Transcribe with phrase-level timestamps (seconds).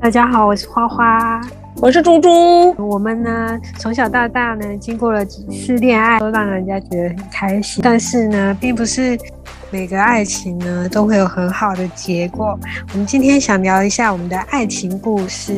[0.00, 1.38] 大家好，我是花花，
[1.76, 2.30] 我是猪猪。
[2.78, 7.82] 我们呢，从小到大呢，经过了几次恋爱，都让人家觉得很开心。
[7.84, 9.18] 但是呢，并不是
[9.70, 12.58] 每个爱情呢都会有很好的结果。
[12.92, 15.54] 我们今天想聊一下我们的爱情故事。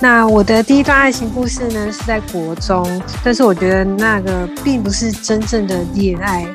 [0.00, 2.86] 那我的第一段爱情故事呢，是在国中，
[3.24, 6.46] 但是我觉得那个并不是真正的恋爱。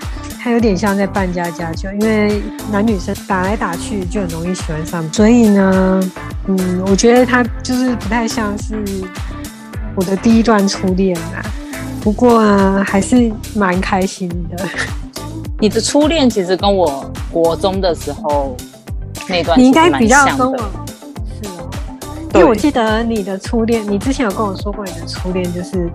[0.41, 6.01] 它有点像在扮家家酒，因为男女生打来打去就很容易喜欢上，所以呢，
[6.47, 8.75] 嗯，我觉得他就是不太像是
[9.95, 11.39] 我的第一段初恋啊。
[12.01, 14.67] 不过呢，还是蛮开心的。
[15.59, 18.53] 你的初恋其实跟我国中的时候
[19.29, 20.57] 那段，你应该比较跟我
[22.33, 25.89] 因为我记得你的初恋，你之前有跟我说过你的初恋就是，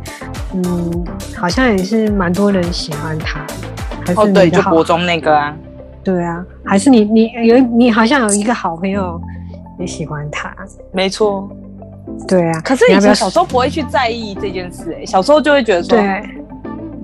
[0.54, 1.04] 嗯，
[1.36, 3.44] 好像也是蛮多人喜欢他。
[4.14, 5.54] 哦，对，就国中那个啊，
[6.04, 9.20] 对啊，还是你你有你好像有一个好朋友
[9.78, 10.54] 也喜欢他，
[10.92, 11.48] 没错，
[12.26, 12.60] 对啊。
[12.60, 16.22] 可是以前小时候不会去在意这件事，哎，小时候就会觉得说，对，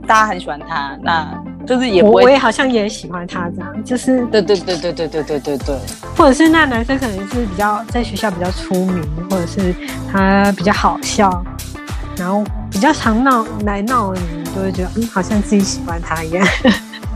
[0.06, 5.76] 大家很喜欢他，那就是也我我也好像也喜欢他这样，就是对对对对对对对对对，
[6.16, 9.74] 或者是那男生可能是比较在学校比较出名，或者是
[10.12, 11.44] 他比较好笑，
[12.16, 16.46] 然后比较常闹来闹的你就会觉得嗯，好像自己喜欢他一样。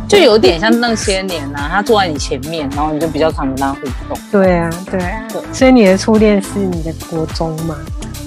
[0.09, 4.19] 就有点像那些年啊，他坐在你前面，然后你就比较常跟他互动。
[4.33, 5.43] 对啊，对啊，对。
[5.53, 7.77] 所以你的初恋是你的国中吗？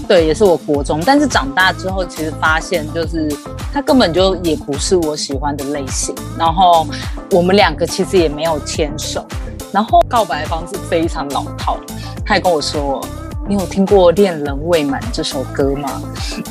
[0.07, 1.01] 对，也是我国中。
[1.03, 3.35] 但是长大之后，其实发现就是
[3.73, 6.13] 他根本就也不是我喜欢的类型。
[6.37, 6.85] 然后
[7.31, 9.25] 我们两个其实也没有牵手。
[9.71, 11.77] 然后告白方式非常老套，
[12.25, 13.01] 他还跟我说
[13.47, 16.01] ：“你有听过《恋人未满》这首歌吗？”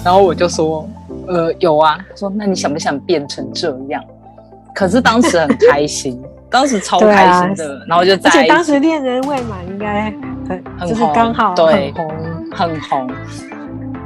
[0.03, 0.89] 然后我就说
[1.29, 4.03] ：“呃，有啊。”说：“那你想不想变成这样？”
[4.75, 10.05] 可是当时很开心， 当时超开心的，然后就在而且当时恋人未满应该
[10.49, 12.15] 很很红，刚好对，很红
[12.53, 13.11] 很红。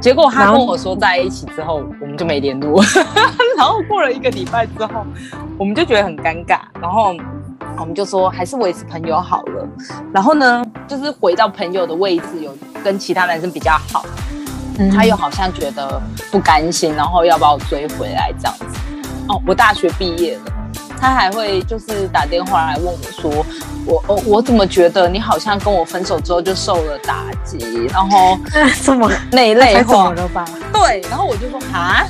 [0.01, 2.83] 结果他跟我说在一起之后，我们就没联络。
[3.57, 5.05] 然后过了一个礼拜之后，
[5.57, 7.15] 我们就觉得很尴尬，然后
[7.79, 9.67] 我们就说还是维持朋友好了。
[10.13, 14.05] 然后呢，就是回到朋友的位置，有跟其他男生比较好，
[14.93, 15.99] 他又好像觉得
[16.29, 18.65] 不甘心，然后要把我追回来这样子。
[19.27, 20.43] 哦，我大学毕业了。
[20.97, 23.45] 他还会就是打电话来问我说，
[23.85, 28.39] 我我我怎么觉得你好像跟我分手之后就受了打击，然后
[28.73, 30.45] 什么那一类话了吧？
[30.73, 32.05] 对，然后我就说啊，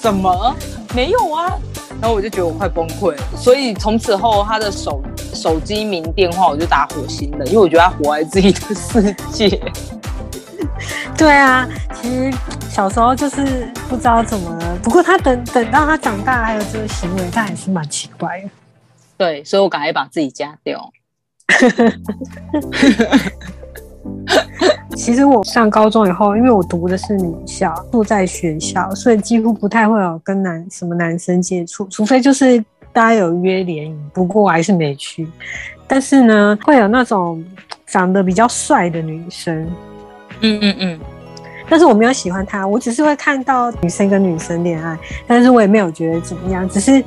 [0.00, 0.54] 什么
[0.94, 1.52] 没有啊？
[2.00, 9.60] 然后我就觉得我快崩溃了，所以从此后他的手手机名电话我就打火星的，因为我觉得他活在自己的世界。
[11.16, 12.32] 对啊，其实
[12.74, 14.76] 小时候就是不知道怎么了。
[14.82, 18.48] 不过他等等到他长大还有这个行为，他还是蛮奇怪的。
[19.16, 20.90] 对，所以我赶快把自己加掉。
[24.96, 32.58] 其实我上高中以后，因为我读的是女校，住在学校，所以几乎不太会有跟男什么男生接触，除非就是
[32.92, 33.96] 大家有约联谊。
[34.12, 35.28] 不过我还是没去。
[35.86, 37.44] 但是呢，会有那种
[37.86, 39.64] 长得比较帅的女生。
[40.40, 40.98] 嗯嗯嗯，
[41.68, 47.02] 但是我没有喜欢他，我只是会看到女生跟女生恋爱，但是我也没有觉得怎么样，只是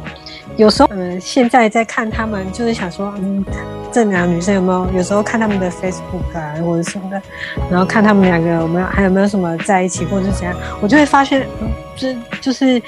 [0.56, 3.45] 有时候，嗯，现在在看他们，就是想说，嗯，
[3.91, 4.97] 这两个女生有没有？
[4.97, 7.22] 有时候看他们的 Facebook 啊，或者什么的，
[7.69, 12.07] 然后看他们两个有没有，还有没有什么在一起，或者是怎样，我就会发现，嗯，就
[12.41, 12.81] 就是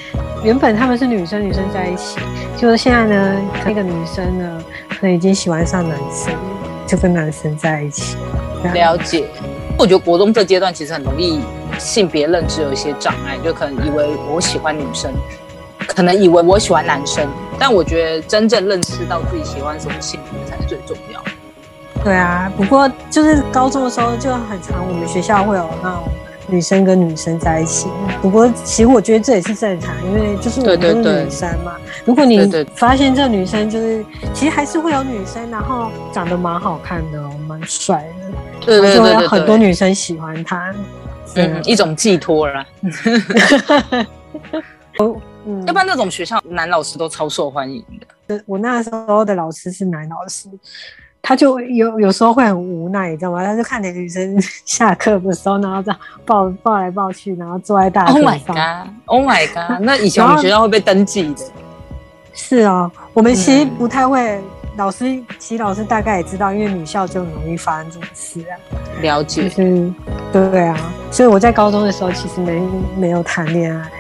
[0.44, 2.20] 原本他们是女生女生在一起，
[2.58, 6.34] 就是现在呢，那个女生呢，可能已经喜欢上男生，
[6.88, 8.18] 就跟男生在一起，
[8.74, 9.28] 了解。
[9.80, 11.40] 我觉得国中这阶段其实很容易
[11.78, 15.10] 性别认知有一些障碍，就可能以为我喜欢女生，
[15.88, 17.26] 可能以为我喜欢男生，
[17.58, 21.24] 但我觉得真正认识到自己喜欢什么性别才是最重要。
[22.04, 26.10] 对啊，不过就是高中的时候就很常，我们学校会有那种
[26.48, 27.88] 女生跟女生在一起。
[28.22, 31.78] 不过其实我觉得这也是正常，因为就是我们都是女生嘛。
[32.04, 34.04] 如果你发现这女生就是
[34.34, 38.19] 其实还是会有女生，然后长得蛮好看的，蛮帅的。
[38.70, 40.74] 对对对对，很多女生喜欢他，
[41.36, 42.66] 嗯，一种寄托了。
[45.00, 45.16] 哦，
[45.66, 47.84] 要不然那种学校男老师都超受欢迎
[48.28, 48.44] 的。
[48.46, 50.48] 我那时候的老师是男老师，
[51.22, 53.44] 他就有有时候会很无奈，你知道吗？
[53.44, 58.22] 他就看着女生 下课的时候，然后这样抱抱来抱去，然后坐在大课上。
[58.22, 59.80] Oh my god！Oh my god！
[59.82, 61.44] 那以前我们学校会被登记的。
[62.34, 64.40] 是啊，我们其实不太会。
[64.80, 68.56] 老师，其实老师大概也知道，因为女校就很容易发生这种事啊。
[69.02, 69.92] 了解，就是
[70.32, 72.62] 对啊，所以我在高中的时候其实没
[72.98, 73.92] 没有谈恋爱。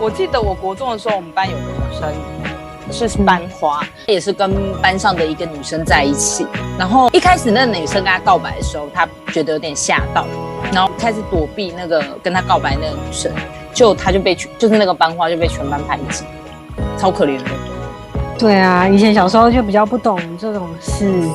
[0.00, 4.50] 我记得我国中的时候，我们班有个女生，是班花，也是跟
[4.80, 6.46] 班上的一个女生在一起。
[6.78, 10.26] 然后一开始那个女生跟她告白的时候，他觉得有点吓到，
[10.72, 13.30] 然后开始躲避那个跟他告白那个女生，
[13.74, 16.24] 就她就被就是那个班花就被全班排挤，
[16.96, 17.50] 超可怜的。
[18.38, 21.28] 对啊，以前小时候就比较不懂这种事，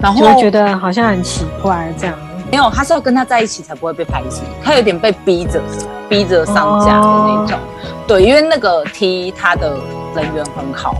[0.00, 2.16] 然后就觉得好像很奇怪这样。
[2.50, 5.60] 没有，他是要跟他在一起才不会被排挤，他有点被逼着，
[6.08, 7.58] 逼着上架的那种。
[8.06, 9.76] 对，因为那个 T 他的
[10.14, 10.94] 人缘很好。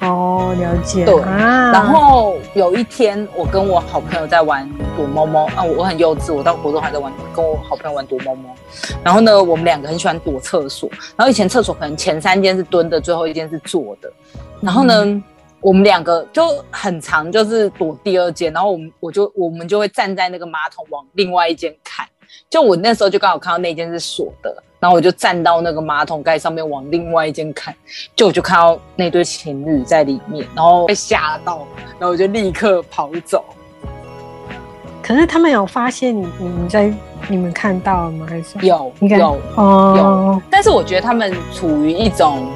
[0.00, 1.04] 哦，了解。
[1.04, 8.54] 对，然后有一天我跟我好朋友在玩躲猫猫啊，我很幼稚，我到国中还在玩，跟我好朋友玩躲猫猫。
[9.02, 14.12] 然后呢，我们两个很喜欢躲厕所，然后以前厕所可能前三间是蹲的，最后一间是坐的。
[14.60, 15.22] 然后呢？
[15.60, 22.06] 我们两个就很长，就是躲第二间，然后我们我就我们就会站在那个马桶往另外一间看。
[22.48, 27.74] 就我那时候就刚好看到那间是锁的，然后我就站到那个马桶盖上面往另外一间看，
[28.14, 31.66] 就我就看到那对情侣在里面，然后被吓到，
[31.98, 33.44] 然后我就立刻跑走。
[35.02, 36.94] 可是他们有发现你你们在
[37.28, 38.26] 你们看到了吗？
[38.28, 40.42] 还是有有哦有？
[40.50, 42.46] 但是我觉得他们处于一种。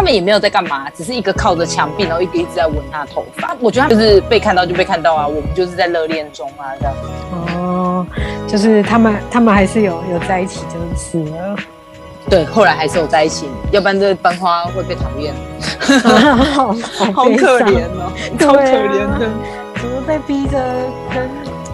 [0.00, 3.54] 他们也没有在干嘛，只是一个靠着墙壁，然后一个一直在闻他的头发。
[3.60, 6.94] 我觉得就是被看到就被看到啊，我们就是在热恋中啊，这样。
[7.32, 8.06] 哦，
[8.48, 11.54] 就是他们他们还是有有在一起就是了。
[12.30, 15.34] 对，后来还是有在一起，要不然这班花会被讨厌。
[16.54, 16.74] 好
[17.12, 19.28] 好可怜哦，超可怜的，
[19.82, 20.58] 怎么被逼着
[21.12, 21.28] 跟，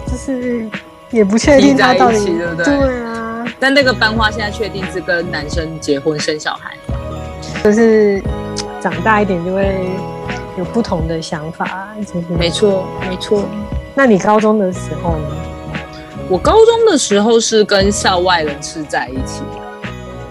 [0.04, 0.68] 就是
[1.12, 2.64] 也不确定他到底对不对？
[2.64, 3.46] 对啊。
[3.60, 6.76] 但那个班花现在确定是跟男生结婚生小孩。
[7.66, 8.22] 就是
[8.80, 9.90] 长大一点就会
[10.56, 13.44] 有不同的想法，就是没错没错。
[13.92, 15.26] 那你高中的时候呢？
[16.30, 19.42] 我高中的时候是跟校外人士在一起，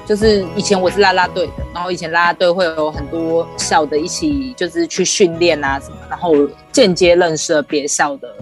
[0.05, 6.33] 就是以前我是啦啦队的，然后以前啦啦队会有很多校的一起，就是去训练啊什么，然后
[6.71, 8.33] 间接认识了别校的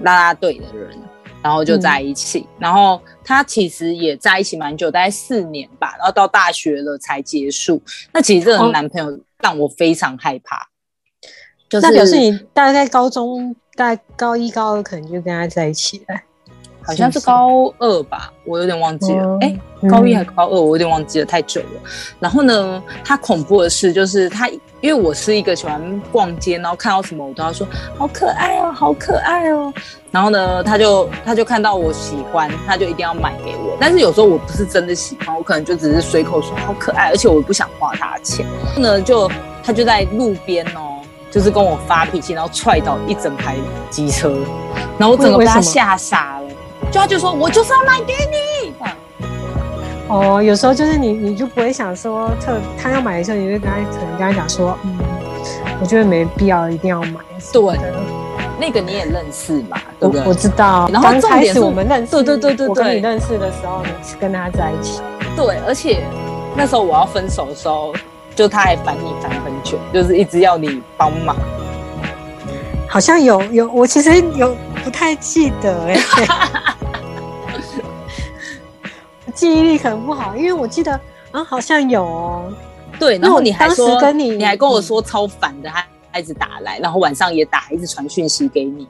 [0.00, 0.98] 啦啦队的人。
[1.42, 7.80] 然后就在一起，然后他其实也在一起蛮久，大概四年吧，然后到大学了才结束。
[8.12, 10.68] 那其实这个男朋友让我非常害怕，
[11.68, 16.20] 就是那表示你大概高中，大概高一高二可能就跟他在一起了。
[16.88, 19.36] 好像是高二吧，我有点忘记了。
[19.42, 19.54] 哎，
[19.90, 21.66] 高一还是高二，我有点忘记了，太久了。
[22.18, 24.48] 然后呢，他恐怖的是，就是他，
[24.80, 27.66] 因为我是一个喜欢逛街，然后看到什么我都要说
[27.98, 29.70] 好可爱哦，好可爱哦。
[30.10, 33.76] 然后呢，他就他就看到我喜欢，他就一定要买给我。
[33.78, 38.46] 但是有时候我不是真的喜欢，我可能就只是随口说好可爱，而且我不想花他的钱。
[38.78, 39.30] 呢，就
[39.62, 43.56] 他就在路边哦，就是跟我发脾气，然后踹倒一整排
[43.90, 44.34] 机车，
[44.96, 46.47] 然后我整个被他吓傻了。
[46.90, 48.74] 就他就说，我就是要买给你。
[50.08, 54.98] 哦，有时候就是你，你就不会想说特他要买的时候，你就跟他可能跟他讲说，嗯，
[55.80, 57.20] 我觉得没必要一定要买。
[57.52, 57.78] 对，
[58.58, 59.76] 那个你也认识嘛？
[60.00, 60.22] 对不对？
[60.24, 60.88] 我知道。
[60.90, 65.02] 然后重点是我们认识，对对对对，我跟你认识的时候，你是跟他在一起。
[65.36, 66.02] 对，而且
[66.56, 67.92] 那时候我要分手的时候，
[68.34, 71.36] 就他还烦你烦很久，就是一直要你帮忙。
[72.88, 74.56] 好像有有，我其实有
[74.88, 75.98] 不太记得哎。
[79.34, 80.98] 记忆力可能不好，因为我记得
[81.30, 82.50] 啊，好像有哦。
[82.98, 85.68] 对，然后你还说跟你，你还跟我说超烦的，
[86.10, 88.88] 他一直打来，然后晚上也打，一直传讯息给你。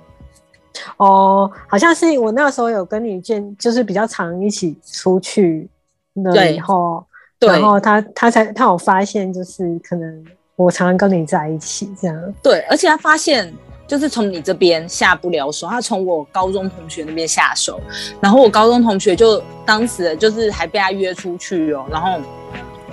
[0.99, 5.69] 哦，好像是我那时候有跟你见，就是比较常一起出去
[6.14, 7.05] 了以后，
[7.40, 10.25] 然后他他才他有发现，就是可能
[10.55, 12.35] 我常常跟你在一起这样。
[12.40, 13.52] 对，而且他发现。
[13.88, 17.80] 就是从你这边下不了手，他从我高中同学那边下手，
[18.21, 22.21] 然后我高中同学就当时就是还被他约出去哦，然后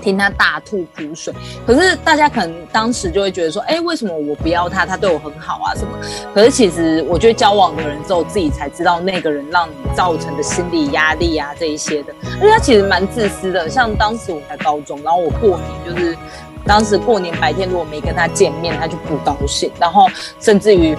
[0.01, 1.33] 听他大吐苦水。
[1.67, 4.85] 可是大家可能当时就会觉得说，哎，为什么我不要他？
[4.85, 5.99] 他对我很好啊，什么？
[6.33, 13.67] 可是其实我觉得交往的人之后自己才知道那个人让你造成的心理压力啊这一些的，而且他其实蛮自私的。
[13.67, 16.17] 像当时我在高中，然后我过年就是。
[16.65, 20.07] 当时过年白天如果没跟他见面，他就不高兴，然后
[20.39, 20.97] 甚至于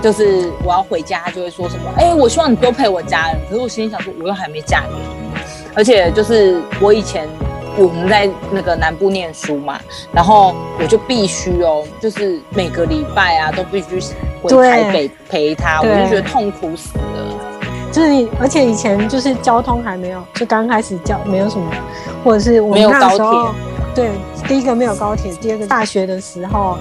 [0.00, 5.40] 就是我要回家，他就会说什么：“哎，我希望你多陪我家人。”可是我心里想说，我又还没嫁给你，
[5.74, 7.28] 而且就是我以前
[7.76, 9.78] 我们在那个南部念书嘛，
[10.12, 14.00] 然后我就必须哦，就是每个礼拜啊都必须
[14.42, 17.04] 回台北陪他，我就觉得痛苦死了。
[17.92, 21.70] 就是你，而且以前就是交通还没有，就刚开始交没有什么，
[22.24, 23.71] 或者是我没有高铁。
[23.94, 24.10] 对，
[24.48, 26.78] 第一个没有高铁，第二个大学的时候，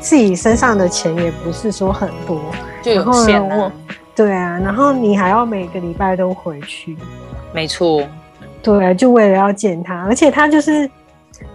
[0.00, 2.40] 自己身上的钱也不是说很多，
[2.82, 3.70] 就有限啊。
[4.14, 6.96] 对啊，然后你还要每个礼拜都回去。
[7.52, 8.02] 没错。
[8.62, 10.90] 对，就为了要见他，而且他就是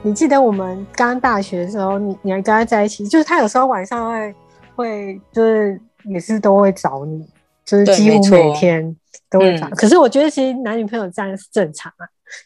[0.04, 4.36] 你记得我们刚大学的时候，你你还跟他在一起，就是他有时候晚上会
[4.76, 7.28] 会就是也是都会找你，
[7.66, 8.96] 就是几乎每天
[9.30, 9.68] 都会找。
[9.72, 12.06] 可是我觉得其实男女朋友这样是正常啊，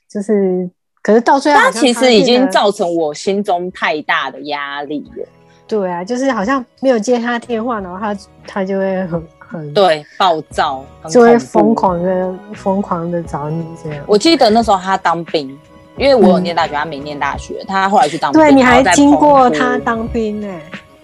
[0.09, 0.67] 就是
[1.05, 5.23] 可是到最后，他其实已经造成我心中太大的压力了。
[5.67, 14.03] 对啊，就是好像没有接他电话，然后他他就会很很对暴躁，就会疯狂的疯狂的找你这样。
[14.07, 15.55] 我记得那时候他当兵，
[15.95, 18.41] 因为我有念大学，他没念大学，他后来去当兵。
[18.41, 20.47] 对，你还经过他当兵呢。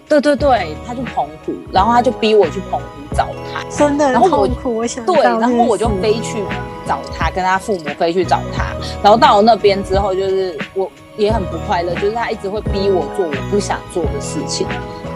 [0.08, 4.76] 对对对，他去澎湖，然后他就逼我去澎湖找他，真的很痛苦。
[4.76, 6.42] 我想对，然后我就飞去
[6.86, 8.66] 找他，跟他父母飞去找他，
[9.02, 10.90] 然后到了那边之后，就是我。
[11.18, 14.66] 也很不快乐，就是他一直会逼我做我不想做的事情，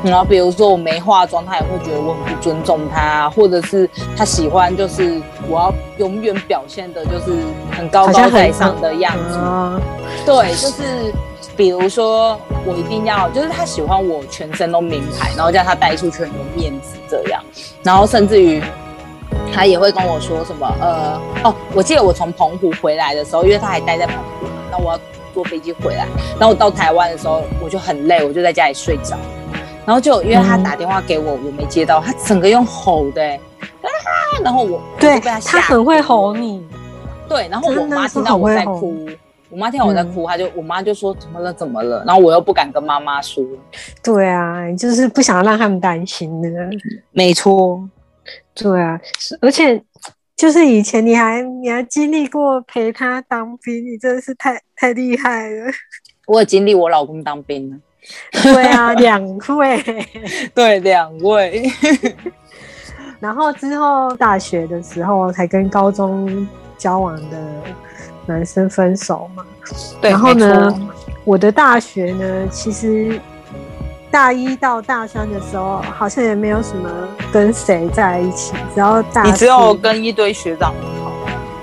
[0.04, 7.32] 然后比如说我没化妆，他也会觉得我很不尊重他，或者是他喜欢就是我要永远表现的就是
[7.70, 9.38] 很高高在上的样子，
[10.26, 11.10] 对，就是
[11.56, 17.42] 比如说我一定要，就是他喜欢我全身都名牌，然后叫他带出去很有面子这样，
[17.82, 18.62] 然后甚至于
[19.52, 25.00] 他也会跟我说什么，呃，哦，我记得我从澎湖回来的时候，因为他还待在澎湖，那我要。
[25.36, 26.06] 坐飞机回来，
[26.40, 29.18] 然后我到台湾的时候我就很累，我就在家里睡着，
[29.84, 33.22] 然后就因为他打电话给我，我没接到，他整个用吼的，
[33.60, 33.88] 啊，
[34.42, 36.66] 然后我对他很会吼你，
[37.28, 39.06] 对，然后我妈听到我在哭，
[39.50, 43.44] 我妈听到我在哭，她就我妈就说怎么了怎么了，然后我又不敢跟妈妈说，
[44.02, 46.48] 对啊，就是不想让他们担心的，
[47.12, 47.88] 没错，
[48.54, 49.00] 对啊，
[49.40, 49.82] 而且。
[50.36, 55.72] 就是以前你还你还经历过陪他当兵，你真的是太太厉害了。
[56.26, 57.78] 我有经历我老公当兵了。
[58.42, 59.26] 对啊， 两
[59.56, 59.82] 位。
[60.54, 61.64] 对，两位。
[63.18, 67.38] 然后之后大学的时候才跟高中交往的
[68.26, 69.44] 男生分手嘛。
[70.00, 70.74] 对，然后呢，
[71.24, 73.20] 我的大学呢，其实。
[74.08, 76.88] 大一到大三的时候，好像也没有什么
[77.30, 80.72] 跟谁在一起，只要大你只有跟一堆学长
[81.04, 81.12] 好，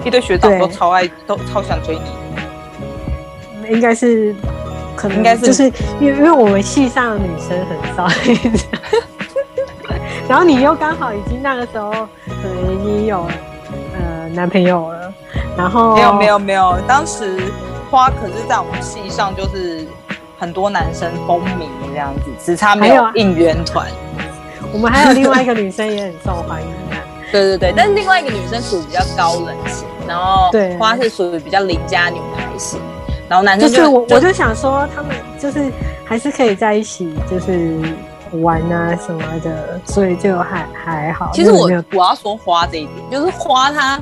[0.05, 3.74] 一堆学长都超爱，都超想追你。
[3.74, 4.36] 应该是，
[4.96, 5.63] 可能应该是，就是
[6.00, 8.08] 因为因为我们系上的女生很少，
[10.29, 13.25] 然后你又刚好已经那个时候可能已经有
[13.93, 15.12] 呃男朋友了，
[15.57, 17.51] 然后没有没有没有，当时
[17.89, 19.86] 花可是在我们系上就是。
[20.39, 23.88] 很多男生风靡这样子，只差没有应援团。
[24.74, 26.67] 我们还有另外一个女生也很受欢迎。
[27.31, 32.77] 对对对，但是另外一个女生属于比较高冷型，然后花是属于比较邻家女孩型，
[33.29, 35.72] 然后男生就是我我就想说，他们就是
[36.03, 37.79] 还是可以在一起，就是
[38.41, 41.29] 玩啊什么的，所以就还还好。
[41.31, 43.98] 其实我我要说花这一点，就是花她。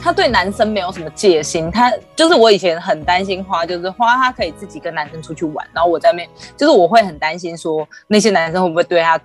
[0.00, 9.20] 他对男生没有什么戒心，他就是我以前很担心花，就是花他可以自己跟男生出去玩，然后我在面，就是我会很担心说那些男生会不会对他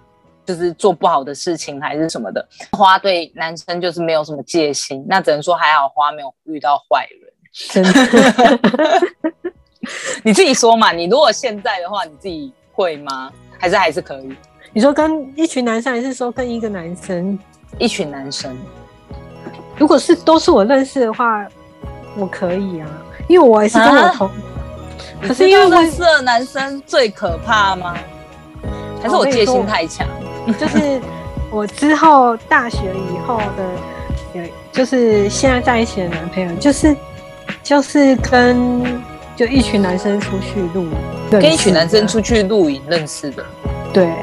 [0.45, 2.45] 就是做不好的事情还是什么的。
[2.71, 7.33] 花对男生就是没有什么戒心，那只能说还好花没有遇到坏人。
[7.69, 8.59] 真的，
[10.23, 13.31] 你自己说嘛，你如果现在的话，你自己会吗？
[13.59, 14.35] 还是还是可以？
[14.73, 17.37] 你说跟一群男生，还是说跟一个男生？
[17.77, 18.57] 一群男生。
[19.77, 21.45] 如果是都是我认识的话，
[22.15, 22.87] 我可以啊，
[23.27, 24.29] 因为我也是跟我同。
[25.21, 27.95] 可是因为认识的男生最可怕吗？
[29.01, 30.07] 还是我戒心太强？
[30.59, 31.01] 就是
[31.49, 36.95] 我之后大学以后的，有就是现在在一起的男朋友，就是
[37.63, 38.83] 就是跟
[39.35, 40.91] 就一群男生出去露营，
[41.31, 43.43] 跟一群男生出去露营认识的。
[43.93, 44.13] 对，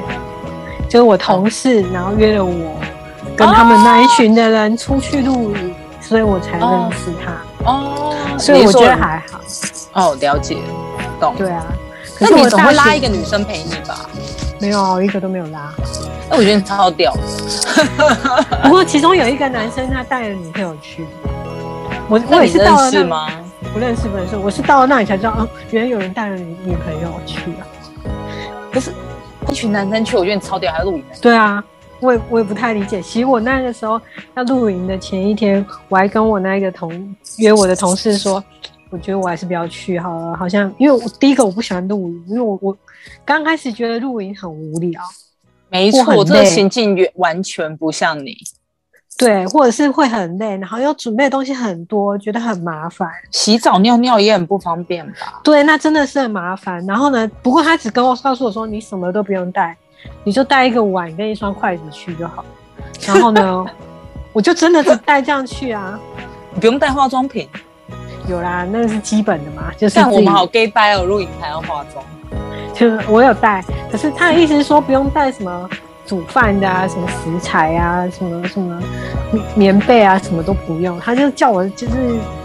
[0.87, 2.75] 就是我同事，然后约了我。
[3.35, 7.71] 跟他们那一群的人出去露营，所以我才认识他。
[7.71, 9.41] 哦，所以我觉得还好。
[9.93, 10.57] 哦，了解，
[11.19, 11.35] 懂。
[11.37, 11.63] 对啊，
[12.19, 14.09] 那你总会拉一个女生陪你吧？
[14.59, 15.73] 没有，一个都没有拉。
[16.29, 17.13] 那我觉得你超屌。
[18.63, 21.05] 不过其中有一个男生，他带了女朋友去。
[22.07, 23.27] 我我也是到了那吗？
[23.73, 24.35] 不认识，不认识。
[24.37, 27.65] 我是到了那里才知道，哦，原来有人带了女女朋友去啊。
[28.71, 28.93] 不是
[29.49, 31.03] 一群男生去，我觉得超屌，还要露营。
[31.21, 31.63] 对啊。
[32.01, 33.01] 我也我也不太理解。
[33.01, 34.01] 其实我那个时候
[34.35, 38.43] 要露营的前一天，我还跟我那个同约我的同事说，
[38.89, 40.35] 我觉得我还是不要去好了。
[40.35, 42.77] 好像因为我第一个我不喜欢露营，因为我我
[43.23, 45.01] 刚开始觉得露营很无聊。
[45.69, 48.35] 没错，我这个行径完完全不像你。
[49.17, 53.07] 对，或者是会很累，然后要准备的东西很多，觉得很麻烦。
[53.31, 55.39] 洗澡尿尿也很不方便吧？
[55.43, 56.83] 对，那真的是很麻烦。
[56.87, 59.77] 然后呢，不过他只跟我告诉我说，你什么都不用带。
[60.23, 62.43] 你就带一个碗跟一双筷子去就好，
[63.05, 63.65] 然后呢，
[64.33, 65.99] 我就真的是带这样去啊。
[66.53, 67.47] 你不用带化妆品，
[68.27, 72.03] 有啦，那是基本的嘛，就是像我们好 gay bye 哦，录影还要化妆。
[72.73, 75.69] 就是我有带，可是他的意思是说不用带什么
[76.05, 78.81] 煮饭的啊，什么食材啊，什么什么
[79.31, 81.93] 棉棉被啊，什么都不用，他就叫我就是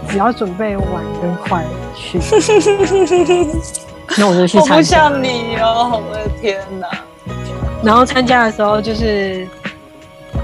[0.07, 1.63] 只要准备碗跟筷
[1.95, 2.19] 去，
[4.17, 4.81] 那我就去我不。
[4.81, 6.87] 像你哦，我的天哪！
[7.87, 9.47] 然后参加的时候就是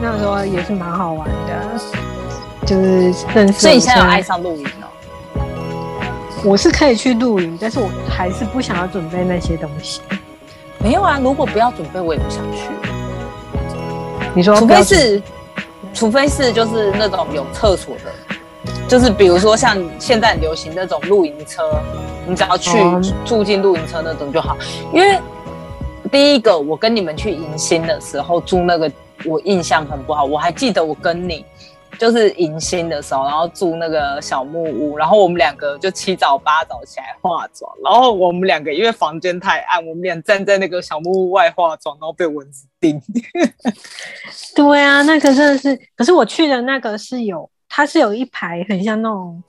[0.02, 3.60] 那时候也是蛮好玩的，就是认识。
[3.60, 4.22] 所以你现在有爱？
[4.22, 4.88] 上露营哦？
[6.46, 10.00] 我是可以去露营，但是我还是不想要准备那些东西。
[10.78, 12.70] 没有啊，如果不要准备，我也不想去。
[14.34, 15.22] 你说除非是，
[15.94, 21.62] 除非是就是那种有厕所的，就是比如说像现在很流行那种露营车，
[22.26, 24.58] 你只要去哦住进露营车那种就好。
[24.94, 25.20] 因为
[26.14, 28.92] 第一个，我跟你们去迎新的时候住那个，
[29.26, 30.24] 我印象很不好。
[30.24, 31.44] 我还记得我跟你
[31.98, 43.02] 就是迎新的时候，然后住那个小木屋，然后我们两个就七早八早起来化妆，然后我们两个因为房间太暗，我们俩站在那个小木屋外化妆，然后被蚊子叮。
[44.56, 49.42] 对啊，那个真的是，可是我去的那个是有，它是有一排很像那种，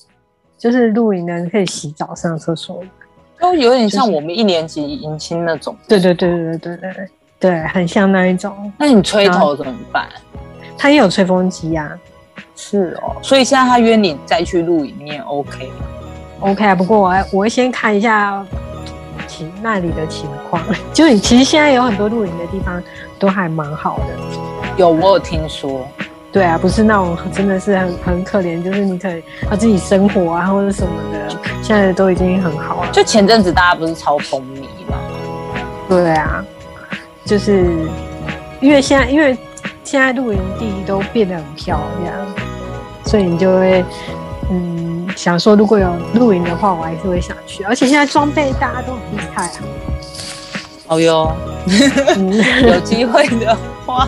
[0.57, 2.83] 就是露营的可以洗澡、上厕所。
[3.45, 5.77] 都有点像我们一年级迎新那种。
[5.87, 7.09] 对对对对对对对
[7.39, 8.73] 对，很像那一种。
[8.79, 10.09] 那你吹头怎么办？
[10.79, 11.91] 他也有吹风机啊
[12.57, 15.75] 是哦，所以现在他约你再去露营，你也 OK 吗。
[16.41, 16.75] ，OK 啊。
[16.75, 18.45] 不过我还我会先看一下
[19.27, 20.63] 情那里的情况，
[20.95, 22.83] 就是你其实现在有很多露营的地方
[23.19, 24.05] 都还蛮好的。
[24.79, 25.87] 有，我有听说。
[26.33, 32.91] 对啊，不是那种真的是很很可怜，就是你可以要自己生活啊或者什么的，现在都已经很好了。
[32.93, 34.99] 就前阵子大家不是超风靡吗？
[35.89, 36.45] 对啊，
[37.25, 37.89] 就是
[38.61, 39.37] 因为现在因为
[39.83, 42.15] 现在露营地都变得很漂亮，
[43.07, 43.83] 所以你就会
[44.51, 47.65] 嗯想说，如果有露营的话，我还是会想去。
[47.65, 49.53] 而且现在装备大家都很厉害啊，
[50.89, 51.33] 哦哟，
[52.17, 54.07] 嗯，有机会的话，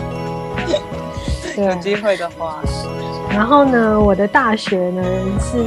[1.57, 1.75] 有对。
[1.79, 2.59] 机会的话，
[3.31, 5.03] 然后呢，我的大学呢
[5.41, 5.65] 是，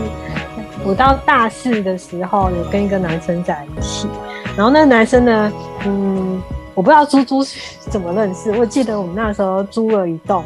[0.83, 4.09] 我到大四的时候有跟一个男生在一起，
[4.57, 5.53] 然后那个男生呢，
[5.85, 6.43] 嗯，
[6.75, 10.43] 我不知道猪猪是怎么认识，我记得我们那时候租了一栋，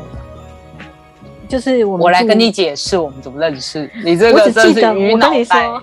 [1.48, 3.88] 就是我我来跟你解释我们怎么认识。
[4.04, 5.82] 你这我个真是鱼脑我跟你袋说。，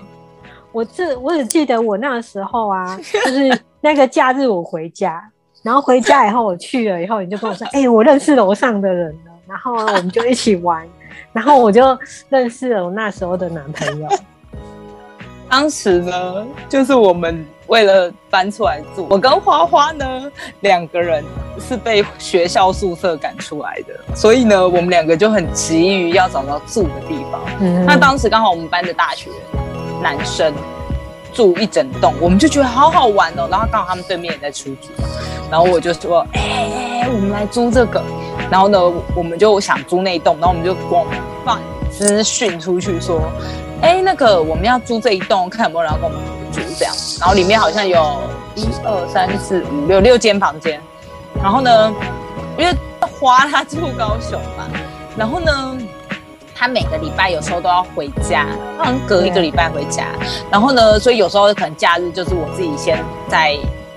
[0.70, 5.22] 我这我只记得我那个时候啊，就是那个假日我回家，
[5.62, 10.86] 然后回家以后我去了以后，你就跟我说，哎、我认识楼上的人了，然后我们就一起玩，
[11.32, 14.08] 然后我就认识了我那时候的男朋友。
[15.52, 21.22] 当时呢，就是我们为了搬出来住，我跟花花呢两个人
[21.60, 27.38] 是被学校宿舍赶出来的，所以呢，我们两个就很急于要找到住的地方。
[27.60, 29.28] 嗯，那当时刚好我们班的大学
[30.02, 30.54] 男生
[31.34, 33.46] 住一整栋，我们就觉得好好玩哦。
[33.50, 34.88] 然后刚好他们对面也在出租，
[35.50, 38.02] 然后我就说：“哎、我们来租这个。”
[38.50, 38.80] 然后呢，
[39.14, 41.06] 我们就想租那一栋，然后我们就广
[41.44, 41.58] 泛
[41.90, 43.20] 资讯出去说
[43.82, 46.18] ：“哎、那个我们要租这一栋，看有没有人要跟我们
[46.50, 48.18] 租这样。”然后里面好像有
[48.54, 50.80] 一二三四五六六间房间。
[51.42, 51.92] 然后呢，
[52.56, 54.66] 因为花他住高雄嘛，
[55.16, 55.78] 然后呢。
[56.54, 58.46] 他每个礼拜有时候都要回家，
[58.78, 60.04] 他好像隔一个礼拜回家。
[60.48, 63.56] 然后呢，所以有时候可能假日就是我自己先在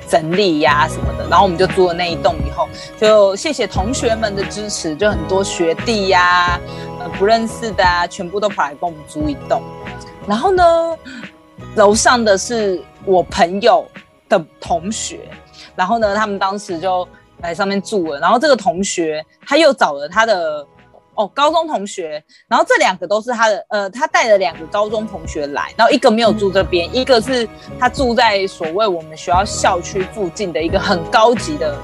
[0.09, 1.27] 整理呀、什么的。
[1.29, 2.67] 然后我们就租了那一栋以后，
[2.99, 6.59] 就谢谢同学们的支持，就很多学弟呀、
[7.09, 9.61] 不认识的啊，全部都跑来跟我们租一栋。
[10.27, 10.97] 然后呢，
[11.75, 13.85] 楼上的是我朋友
[14.27, 15.29] 的同学，
[15.75, 17.07] 然后呢，他们当时就
[17.41, 18.19] 来上面住了。
[18.19, 20.65] 然后这个同学他又找了他的
[21.13, 27.47] 哦高中同学，然后这两个都是他的呃，他带了两个高中同学来，然后一个没有住这边，一个是
[27.79, 31.77] 他住在所谓我们学校校区附近的一个很高级的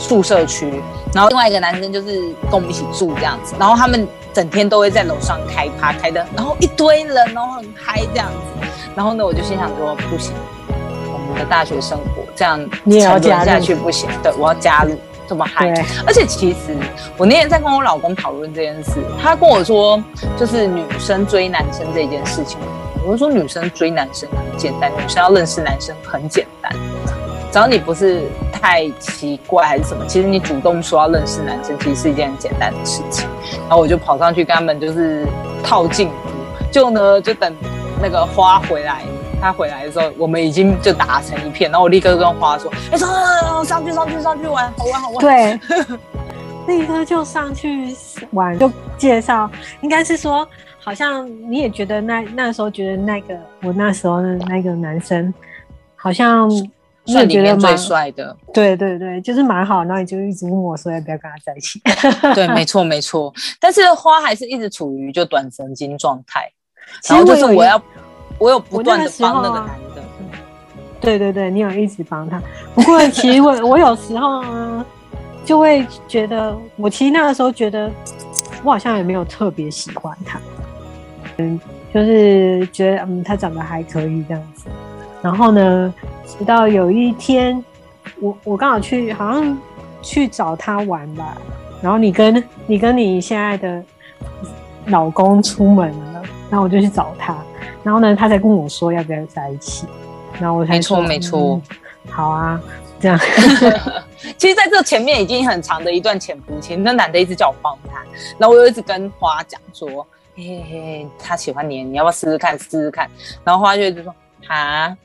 [0.00, 0.82] 宿舍区，
[1.12, 10.32] 然后另外一个男生就是跟我们一起住这样子，然后他们整天都会在楼上开趴开的，然后一堆人，然后很嗨这样子，然后呢，我就心想说不行，
[11.12, 14.96] 我们的大学生活这样你也要沉沦加下去不行，对我要加入
[15.28, 16.74] 这么嗨对，而且其实
[17.18, 20.02] 我那天在跟我老公讨论这件事，他跟我说，
[20.36, 22.58] 就是女生追男生这件事情，
[23.04, 26.72] 我就说女生追男生很简单，女生要认识男生很简单，
[27.52, 28.22] 只要你不是
[28.60, 33.28] 太奇怪还是什么，其实你主动说要认识男生，其实是一件很简单的事情。
[33.60, 35.26] 然后我就跑上去跟他们就是
[35.62, 36.14] 套近乎，
[36.70, 37.54] 就呢就等
[38.02, 39.02] 那个花回来。
[39.42, 45.58] 他回来的时候，我们已经就打成一片，然后我立刻跟花说：“哎、走走走走，上去上去上去玩，好玩好玩。”对，
[46.68, 47.96] 立刻就上去
[48.32, 50.46] 玩，就介绍，应该是说
[50.78, 55.32] 好像你也觉得那那时候觉得那个我那时候的那个男生
[55.96, 56.50] 好像
[57.12, 58.36] 算里面最帅的。
[58.54, 61.80] 对对对，就是蛮好，然后你就一直问我说要不要跟他在一起。
[62.34, 63.32] 对， 没错没错。
[63.60, 66.50] 但是花还是一直处于就短神经状态，
[67.02, 67.80] 其然后就是我要
[68.38, 70.02] 我有不断的帮那个啊男的。
[71.00, 72.42] 对对对，你有一直帮他。
[72.74, 74.84] 不过其实我 我有时候呢，
[75.46, 77.90] 就会觉得，我其实那个时候觉得，
[78.62, 80.38] 我好像也没有特别喜欢他，
[81.38, 81.58] 嗯，
[81.94, 84.66] 就是觉得嗯他长得还可以这样子。
[85.22, 85.94] 然后呢，
[86.26, 87.62] 直到有一天，
[88.20, 89.58] 我我刚好去好像
[90.02, 91.36] 去找他玩吧，
[91.82, 93.82] 然后你跟你跟你现在的
[94.86, 97.36] 老公出门了，然后我就去找他，
[97.82, 99.86] 然后呢，他才跟我说要不要在一起，
[100.40, 101.62] 然后我才没错说没错，嗯
[102.10, 102.60] 好啊，
[102.98, 103.18] 这样，
[104.38, 108.02] 其实在这前面已经很长的一段潜伏期，那男的一直叫我帮他，
[108.38, 109.86] 然后我又一直跟花讲说，
[110.34, 113.08] 嘿嘿嘿，他喜欢你，你要不要试试看，试试看？
[113.44, 114.14] 然后花就一直说，
[114.48, 114.96] 哈，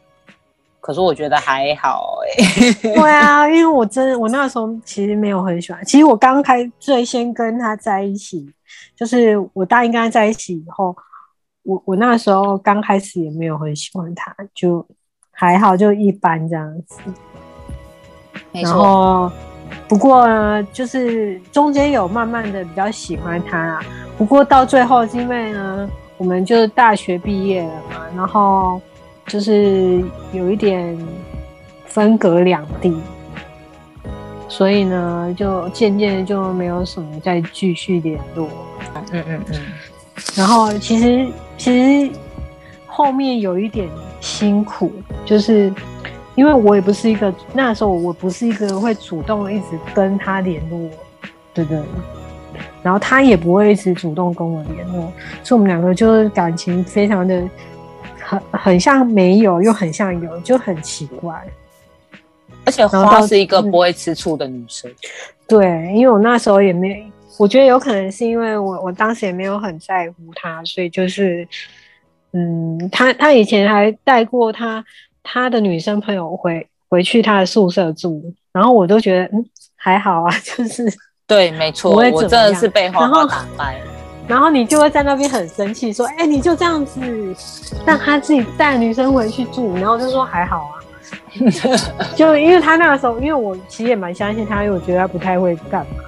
[0.86, 8.48] 可是我觉得还好哎、 对啊，因为我真的我那时候其实没有很喜欢，其实我刚开最先跟他在一起，
[8.95, 10.95] 就是我答应跟他在一起以后，
[11.63, 14.86] 我我那时候刚开始也没有很喜欢他，就
[15.32, 17.02] 还好，就一般这样子。
[18.36, 19.32] 然没错，后
[19.88, 23.82] 不过呢，就是中间有慢慢的比较喜欢他啊。
[24.19, 28.80] 不过到最后，因为呢，我们就是大学毕业了嘛，然后
[29.27, 30.97] 就是有一点
[31.85, 32.95] 分隔两地，
[34.47, 38.47] 所以呢，就渐渐就没有什么再继续联络。
[39.11, 39.61] 嗯嗯嗯，
[40.35, 42.11] 然后其实其实
[42.85, 43.89] 后面有一点
[44.21, 44.91] 辛苦，
[45.25, 45.73] 就是
[46.35, 50.79] 因为我也不是一个那时候我不是一个会主动一直跟他联络
[51.53, 51.83] 的人，
[52.83, 55.11] 然后他也不会一直主动跟我联络，
[55.43, 57.43] 所以我们两个就是感情非常的
[58.27, 61.39] 很很像没有，又很像有，就很奇怪。
[62.65, 64.91] 而且花是一个不会吃醋的女生，
[65.47, 67.05] 对，因为我那时候也没，
[67.38, 71.47] 我觉得有可能是因为我我当时也没有很在乎他，所以就是，
[72.31, 74.83] 嗯，他他以前还带过他
[75.21, 80.91] 他的女生朋友回回去他的宿舍住，然后我都觉得嗯还好啊，就是，
[81.27, 83.79] 对，没错，我真的是被花花打败。
[84.27, 86.99] 然后你就会在那边很生气，说，哎、你就这样子。
[87.85, 90.73] 让他自己带女生回去住，然后我就说还好啊。
[92.15, 96.03] 就因为他那个时候，因为我其实也蛮相信他，因为我觉得他不太会干嘛，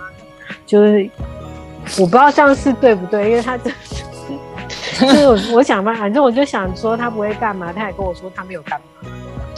[0.66, 1.10] 就是
[2.00, 3.70] 我不知道这样是对不对，因为他这
[5.00, 9.07] 就是我我想嘛，反正我就想说他不会干嘛，他也跟我说他没有干嘛，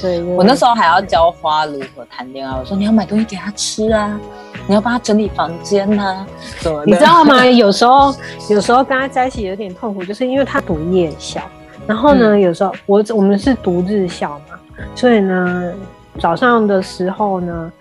[0.01, 4.19] 对，我那时候还要教花如何谈恋爱，我说你要买东西给他吃啊，
[4.67, 6.25] 你要帮他整理房间呐、
[6.59, 6.85] 什么的。
[6.85, 7.43] 你知道吗？
[7.47, 8.13] 有时候
[8.49, 11.41] 有时候跟他在一起有点痛苦，就是因为他读夜校，
[11.85, 14.59] 然后呢，有时候我我们是读日校嘛，
[14.95, 15.73] 所以呢，
[16.19, 17.71] 早上的时候呢，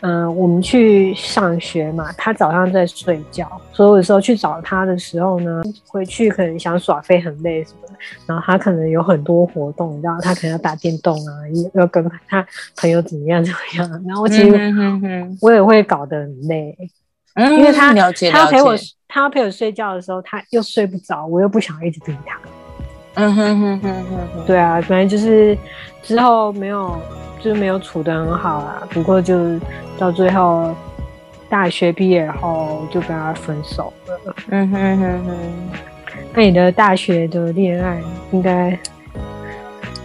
[0.00, 7.83] 嗯、我们去上学嘛，他早上在睡觉，所以有时候去找他的时候呢，回去可能想耍飞很累什么的，
[8.26, 11.32] 然后他可能有很多活动，你知道，他可能要打电动啊，
[11.74, 14.50] 要跟他朋友怎么样怎么样，然后其实
[15.40, 16.76] 我也会搞得很累。
[17.34, 22.38] 嗯因为他他要陪我解，，他要陪我睡觉的时候，他又睡不着，我又不想一直逼他。
[23.14, 25.58] 嗯哼哼哼哼哼，对啊，反正就是
[26.00, 26.96] 之后没有，
[27.40, 28.86] 就是没有处的很好啦。
[28.90, 29.58] 不过就
[29.98, 30.72] 到最后
[31.48, 34.34] 大学毕业后就跟他分手了。
[34.50, 35.36] 嗯哼哼哼。
[36.34, 38.76] 那你的大学的恋爱应该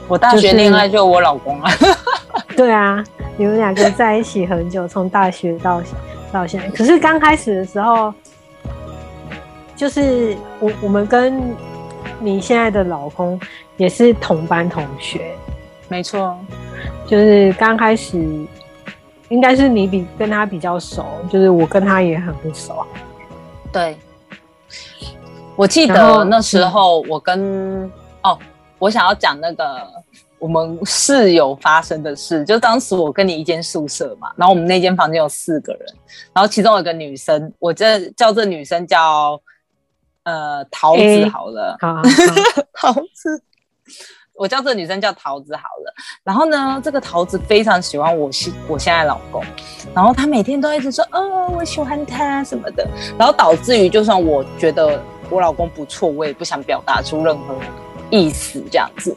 [0.07, 1.71] 我大学恋爱就我老公啊，
[2.55, 3.03] 对啊，
[3.35, 5.81] 你们两个在一起很久，从大学到
[6.31, 6.69] 到现在。
[6.69, 8.13] 可是刚开始的时候，
[9.75, 11.41] 就是我我们跟
[12.19, 13.39] 你现在的老公
[13.77, 15.31] 也是同班同学，
[15.87, 16.37] 没错，
[17.07, 18.19] 就是刚开始
[19.29, 22.85] 应该是你比跟他比较熟，就是我跟他也很不熟。
[23.71, 23.97] 对。
[25.59, 27.91] 我记得那时候我跟、
[28.23, 28.39] 哦，
[28.77, 29.85] 我想要讲那个
[30.37, 35.81] 我们室友发生的事，就当时我跟你一间宿舍嘛，然后我们那间房间有四个人，
[36.33, 39.37] 然后其中有一个女生，我这叫这女生叫
[40.23, 42.03] 呃桃子好了，好好
[42.93, 43.43] 桃子，
[44.35, 45.93] 我叫这个女生叫桃子好了。
[46.23, 49.43] 然后呢，这个桃子非常喜欢我现我现在老公，
[49.93, 54.97] 然后她每天都一直说，哦，我喜欢他什么的，然后导致于就算我觉得
[55.29, 57.55] 我老公不错，我也不想表达出任何
[58.09, 59.15] 意思这样子。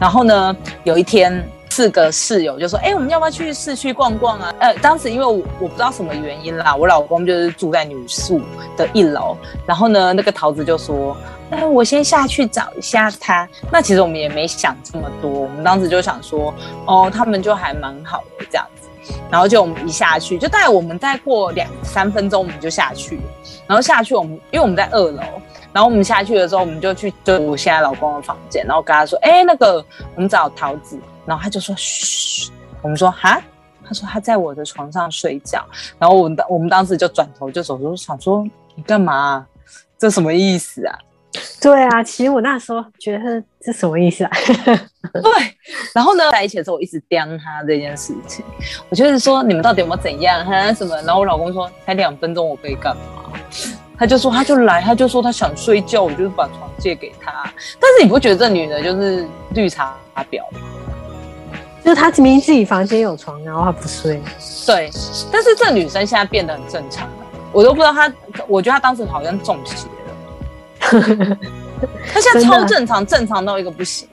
[0.00, 8.40] 然后呢，有一天四个室友就说：“哎、我们要不要去市区逛逛啊？”呃，当时因为我我不知道什么原因啦，我老公就是住在女宿
[8.76, 11.16] 的一楼，然后呢，那个桃子就说
[11.50, 16.52] ：“哎、我先下去找一下他。”那其实我们也没想这么多，我们当时就想说
[16.84, 18.88] ：“哦，他们就还蛮好的这样子。”
[19.30, 23.20] 然后就我们一下去，就大概我们再过两三分钟我们就下去，
[23.66, 25.22] 然后下去我们因为我们在二楼。
[25.72, 32.50] 然后我们下去的时候，我们就去就我现在老公的房间，然后跟他说：“哎，那个我们找桃子。”然后他就说：“嘘。”
[32.82, 33.40] 我们说：“哈？”
[33.84, 35.64] 他说：“他在我的床上睡觉。”
[35.98, 39.46] 然后我们当我们当时就转头就走，就想说：“你干嘛啊、
[39.98, 40.98] 这什么意思啊
[41.62, 44.30] 对啊，其实我那时候觉得这什么意思啊？？”
[45.14, 45.22] 对。
[45.94, 48.44] 然后呢，在一起的时候，我一直刁他这件事情，
[48.90, 50.94] 我就是说你们到底有没有怎样哈什么？
[51.02, 53.02] 然后我老公说：“才两分钟，我可以干嘛？”
[54.02, 57.30] 他就说他就来，他就说他想睡觉，我就是把床借给他。
[57.78, 59.94] 但是你不觉得这女的就是绿茶
[60.28, 60.58] 婊吗？
[61.84, 64.20] 就是他明明自己房间有床，然后他不睡。
[64.66, 64.90] 对，
[65.30, 67.14] 但是这女生现在变得很正常了，
[67.52, 68.12] 我都不知道她，
[68.48, 69.86] 我觉得她当时好像中邪
[70.98, 71.38] 了，
[72.12, 74.08] 她现在超正常，正常到一个不行、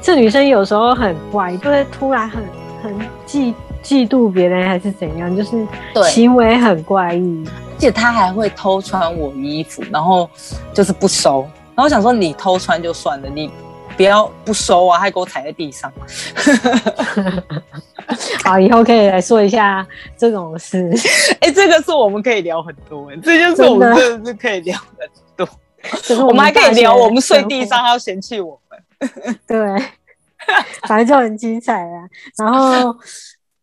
[0.00, 2.42] 这女生有时候很怪，就会突然很
[2.82, 3.52] 很嫉
[3.84, 7.44] 嫉妒别人，还是怎样，就是对行为很怪异。
[7.82, 10.30] 而且他还会偷穿我衣服，然后
[10.72, 11.40] 就是不收，
[11.74, 13.50] 然后我想说你偷穿就算了，你
[13.96, 15.92] 不要不收啊，还给我踩在地上。
[18.44, 19.84] 好，以后可以来说一下
[20.16, 20.92] 这种事。
[21.40, 25.48] 哎、这个是我们可以聊很多、哎，这就是我们真的是可以聊很多，
[26.04, 29.10] 就是我们还可以聊我们睡地上，还要嫌弃我们。
[29.10, 29.58] 活，对，
[30.86, 32.06] 反正就很精彩啊。
[32.38, 32.96] 然后，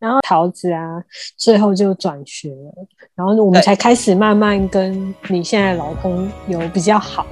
[0.00, 1.00] 然后桃子啊，
[1.36, 2.72] 最后就转学了，
[3.14, 7.24] 然后我们才开始慢慢跟你现在老公有比较好。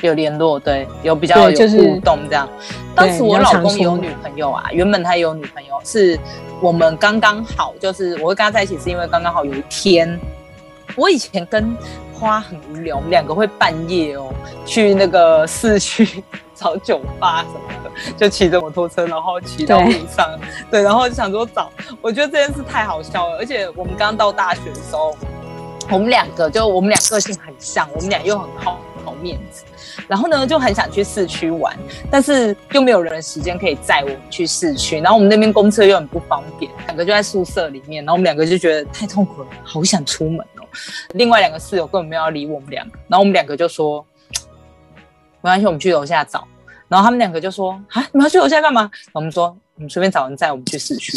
[0.00, 2.48] 有联络，对，有比较有互动这样。
[2.94, 6.18] 当时我老公有女朋友啊，原本他有女朋友，是
[6.62, 10.18] 我们刚刚好，就是我会跟他在一起，是因为刚刚好有一天，
[10.96, 11.76] 我以前跟
[12.14, 14.32] 花很无聊，我们两个会半夜哦
[14.64, 16.24] 去那个市区
[16.60, 20.38] 找酒吧什么的，就骑着摩托车，然后骑到路上，
[20.70, 25.16] 对，然后就想说找，我觉得这件事太好笑了，而且我们刚到大学的时候，
[25.90, 29.64] 我们两个就我们俩个性很像，我们俩又很好好面子，
[30.06, 31.74] 然后呢就很想去市区玩，
[32.10, 40.66] 但是又没有人时间可以载我们去市区，然后我们那边公车又很不方便，两个就在宿舍里面，然后我们两个就觉得太痛苦了，好想出门哦。
[41.14, 44.04] 另外两个室友根本没有要理我们两个，然后我们两个就说
[45.42, 46.46] 没关系，我们去楼下找。
[46.88, 48.90] 然后他们两个就说啊，你们要去楼下干嘛？
[49.12, 51.16] 我们说我们随便找人载我们去市区。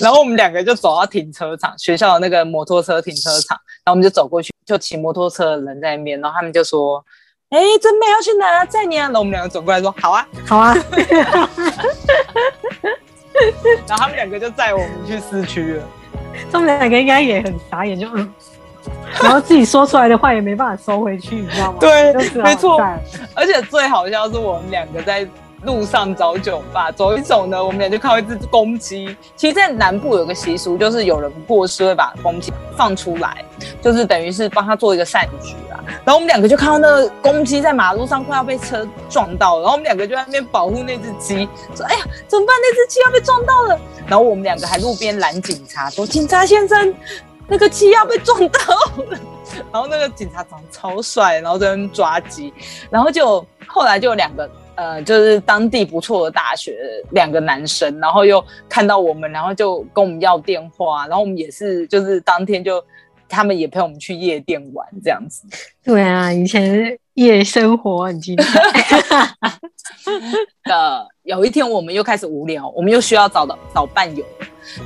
[0.00, 7.04] 然后我们两个就走到停车场，学校的那个摩托车停车场，然后我们就走过去，就骑摩托车的人在那边，然后他们就说
[7.50, 8.64] ：“哎，真美要去哪？
[8.64, 10.26] 载你啊！”然后我们两个走过来说：“好啊。
[10.46, 10.74] 好啊，”
[13.86, 15.82] 然后他们两个就载我们去市区了。
[16.50, 18.32] 他们两个应该也很傻眼，就嗯，
[19.22, 21.78] 然后自己说出来的话也没办法收回去，你知道吗？
[21.80, 22.12] 对
[22.42, 22.80] 没错
[23.34, 25.26] 而且最好笑是我们两个在
[25.62, 29.14] 路上找酒吧，走一走呢，我们俩就看到一只公鸡。
[29.36, 33.44] 其实，在南部有个习俗，就是有人过世会把公鸡放出来，
[33.82, 35.76] 就是等于是帮他做一个善举啊。
[36.02, 42.56] 然后我们两个就看到那个公鸡在马路上快要被车撞到了，然后我们两个就在那边保护那只鸡，说：“哎呀，怎么办？
[42.62, 46.94] 那只鸡要被撞到了。”然后我们两个还路边拦警察，说：“警察先生，
[47.50, 49.18] 那个鸡要被撞到了。”
[49.72, 52.52] 然后那个警察长超帅，然后在那边抓鸡，
[52.88, 56.78] 然后就后来就有两个呃，就是当地不错的大学
[57.10, 62.82] 两个男生，然后又看到我们，然后就跟我们要电话，然后我们也是就是当天就
[63.28, 65.42] 他们也陪我们去夜店玩这样子。
[65.82, 68.60] 对啊，以前夜生活很精彩。
[70.70, 74.24] 呃，有一天我们又开始无聊，我们又需要找到找伴游，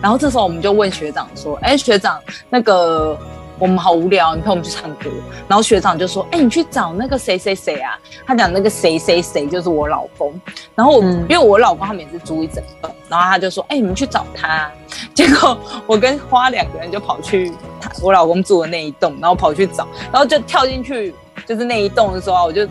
[0.03, 2.21] 然后这时候我们就问学长说：“哎，学长，
[2.51, 3.19] 那个
[3.59, 5.11] 我们好无聊，你陪我们去唱歌。”
[5.49, 10.39] 然后学长就说：“哎，你去找那个谁谁谁啊。”他讲那个谁谁谁就是我老公。
[10.75, 14.71] 然后我、嗯因为我老公他们也是租一整栋，然后他就说：“哎，你们去找他。”
[15.15, 21.15] 结果我跟花两个人就跑去他我老公住的那一栋，然后跑去找，然后就跳进去
[21.47, 22.67] 就是那一栋的时候啊，我就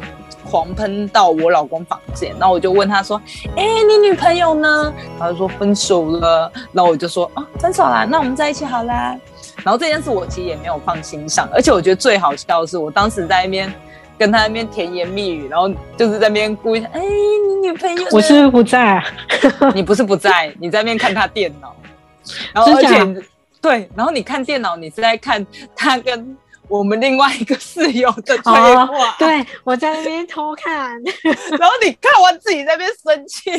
[0.49, 3.21] 狂喷到我老公房间，然后我就问他说
[3.55, 9.15] ：“哎、你女朋友呢？”他就说分手了，然后我就说：“啊，分手啦，那我们在一起好啦。”
[9.63, 13.73] 然后这件事我其实也没有放心上，而且我觉得最好笑的是，我当时在那边
[14.17, 19.03] 跟他那边甜言蜜语，然后就是在那边故意：“哎、你女朋友呢？”我是不是不在啊？
[19.73, 21.75] 你不是不在，你在那边看他电脑，
[22.53, 23.23] 然后而且
[23.61, 26.35] 对，然后你看电脑，你是在看他跟
[26.67, 30.91] 我们另外一个室友的 对话，哦，对，我在那边偷看。
[31.59, 33.51] 然后你看完自己在那边生气，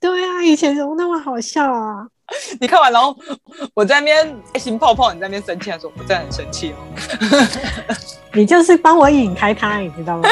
[0.00, 2.06] 对对啊，以前怎么那么好笑啊？
[2.60, 3.16] 你看完，然后
[3.72, 6.76] 我在那边爱心泡泡，你在那边生气，说我真的很生气哦。
[8.32, 10.28] 你就是帮我引开他，你知道吗？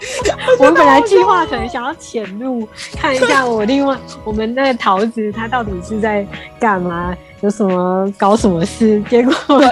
[0.58, 6.26] 我们本来计划可能想要潜入看一下我另外我们那个桃子他到底是在
[6.58, 9.34] 干嘛，有什么搞什么事，结果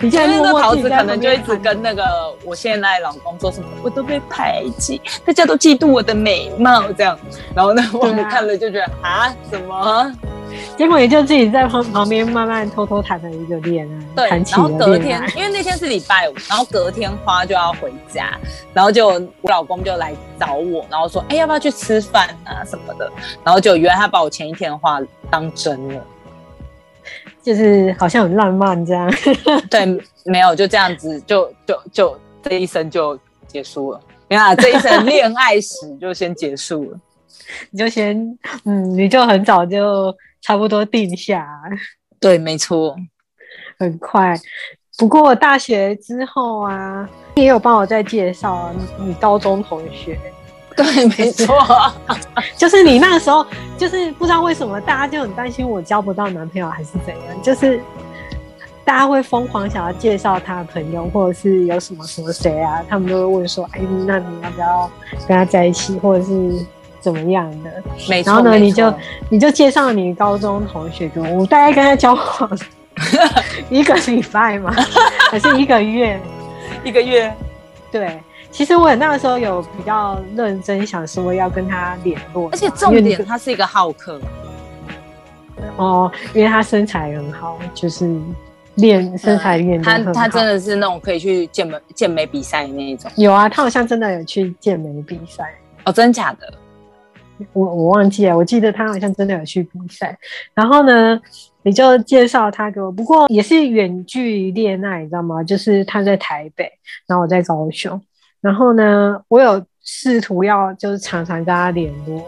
[0.00, 2.02] 你现在那个桃子可能就一直跟那个
[2.44, 7.18] 我现在老公说什么，我都被排挤，大家都嫉妒我的美貌这样，
[7.54, 10.12] 然后呢我们看了就觉得啊怎么？
[10.76, 18.38] 结果也就自己在旁旁边慢慢偷偷谈了一个恋爱，对，然后隔天，因为那天是礼拜五，然后隔天花就要回家，
[18.72, 23.10] 然后就我老公就来找我，然后说，哎，要不要去吃饭啊什么的，
[23.44, 26.04] 然后就原来他把我前一天的话当真了，
[27.42, 29.12] 就是好像很浪漫这样，
[29.70, 29.86] 对，
[30.24, 36.98] 没有就这样子，就就就这一生就结束了，你看这一生恋爱史就先结束了，
[37.70, 38.16] 你就先，
[38.64, 40.14] 嗯，你就很早就。
[40.40, 41.44] 差不多定下，
[42.20, 42.96] 对，没错，
[43.76, 44.38] 很快。
[44.96, 50.18] 不过大学之后啊，你也有帮我再介绍你高中同学，
[50.76, 51.54] 对，没错，
[52.56, 53.44] 就是你那个时候，
[53.76, 57.80] 就是不知道为什么大家就很担心我交不到男朋友还是怎样，就是
[58.84, 64.90] 大家会疯狂想要介绍他的朋友，或者是有什么什么谁啊，他们都会问说，哎，那你要不要
[65.26, 66.64] 跟他在一起，或者是？
[67.12, 67.70] 怎么样的？
[68.22, 68.92] 然后呢，你就
[69.30, 72.58] 你就介绍你高中同学给我，我大概跟他交往
[73.70, 74.70] 一个礼拜嘛，
[75.32, 76.20] 还是一个月？
[76.84, 77.32] 一个月。
[77.90, 84.20] 对，其实我那个时候有比较认真想说要跟他联络，而且重点他是一个好客。
[85.76, 88.14] 哦，因为他身材很好，就是
[88.74, 93.10] 练身材练他他真的是那种可以去健美健美比赛那一种。
[93.16, 95.50] 有啊，他好像真的有去健美比赛。
[95.84, 96.52] 哦，真假的？
[97.52, 100.16] 我我忘记了，我记得他好像真的有去比赛。
[100.54, 101.20] 然后呢，
[101.62, 105.42] 你就介绍他给我，不过也是远距恋爱，你知道吗？
[105.42, 106.70] 就是他在台北，
[107.06, 108.00] 然后我在高雄。
[108.40, 112.22] 然后呢，我有试图要就是常常跟他联络，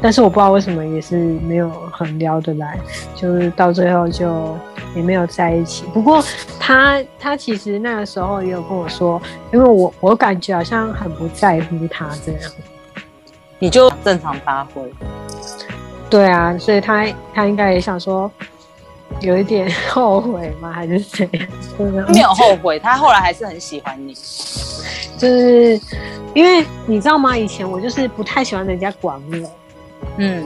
[0.00, 2.78] 但是我不知道为什么也是没有很聊得来，
[3.14, 4.56] 就是到最后就
[4.96, 5.84] 也没有在一起。
[5.92, 6.24] 不过
[6.58, 9.20] 他他其实那个时候也有跟我说，
[9.52, 12.50] 因为我我感觉好像很不在乎他这样。
[13.62, 14.82] 你就正常发挥，
[16.08, 18.28] 对啊，所以他他应该也想说，
[19.20, 20.72] 有一点 后悔吗？
[20.72, 21.30] 还是怎
[21.94, 22.10] 样？
[22.10, 24.14] 没有后悔，他后来还是很喜欢你。
[25.18, 25.78] 就是
[26.32, 27.36] 因为你知道吗？
[27.36, 29.50] 以前我就是不太喜欢人家管我，
[30.16, 30.42] 嗯，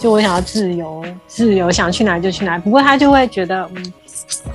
[0.00, 2.58] 就我想要自由，自由想去哪就去哪。
[2.58, 3.92] 不过他就会觉得，嗯，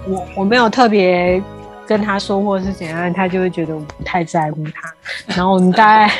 [0.10, 1.42] 我我没有特别
[1.88, 4.94] 跟他说或是怎样，他就会觉得我不太在乎他。
[5.28, 6.14] 然后我们大概。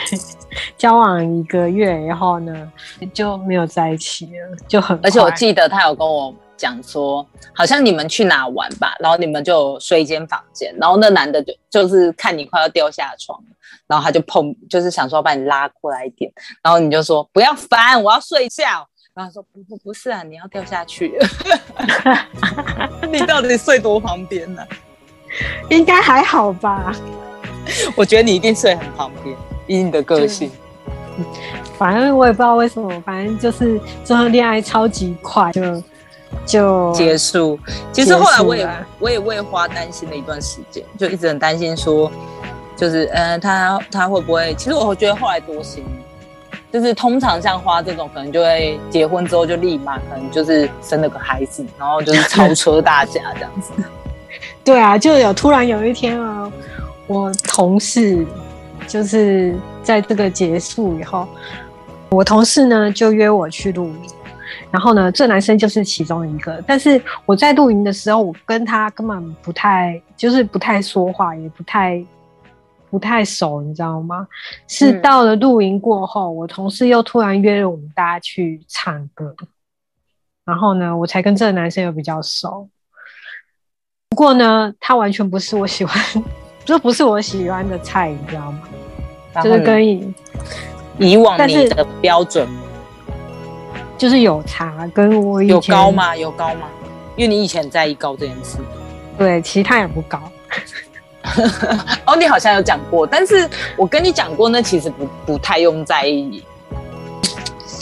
[0.78, 2.72] 交往一个月以后呢，
[3.14, 5.00] 就没有在一起了，就很。
[5.04, 13.40] 而且我记得他有跟我讲说，好像你们去哪玩吧，然后你们就睡一间房间，然后那男的就就是看你快要掉下床，
[13.88, 18.88] 然后他就碰，就是想说把你拉过来一点，然后你就说不要烦，我要睡觉。
[19.16, 21.14] 然后他说不不不是啊，你要掉下去。
[23.12, 24.66] 你到底睡多旁边呢？
[25.70, 26.92] 应该还好吧？
[27.96, 29.38] 我觉得你一定睡很旁边。
[29.68, 30.52] 以你的个性，
[31.78, 35.84] 反正我也不知道为什么，反正就是这段恋爱超级快就
[36.46, 37.58] 就结束。
[37.92, 42.12] 其实后来我也我也为花担心了一段时间，就一直很担心说，
[42.76, 44.54] 就是嗯，他他会不会？
[44.56, 45.84] 其实我觉得后来多心，
[46.72, 53.72] 就是通常像花这种，可能就会结婚之后就立马可能就是生了个孩子，然后就是超车大家这样子。
[54.64, 56.52] 对啊，就有突然有一天啊，
[57.08, 58.26] 我同事。
[58.88, 61.28] 就是在这个结束以后，
[62.10, 64.02] 我同事呢就约我去露营，
[64.72, 66.64] 然后呢，这男生就是其中一个。
[66.68, 72.04] 但是我在露营的时候，我跟他根本不太，就是不太说话，也不太
[72.90, 74.28] 不太熟，你知道吗？
[74.68, 79.36] 是到了露营过后，我同事又突然约了我们大家去唱歌，
[80.46, 82.70] 然后呢，我才跟这个男生又比较熟。
[84.10, 86.00] 不过呢，他完全不是我喜欢。
[86.66, 88.62] 这不是我喜欢的菜，你知道吗？
[89.42, 90.14] 就是跟以
[90.98, 92.48] 以往你的标准，
[93.98, 96.16] 就是有差，跟我有高吗？
[96.16, 96.68] 有高吗？
[97.16, 98.58] 因为你以前在意高这件事。
[99.18, 100.20] 对，其他也不高。
[102.06, 106.44] 哦，你好像有讲过，但是我跟你讲过，那其实不不太用在意。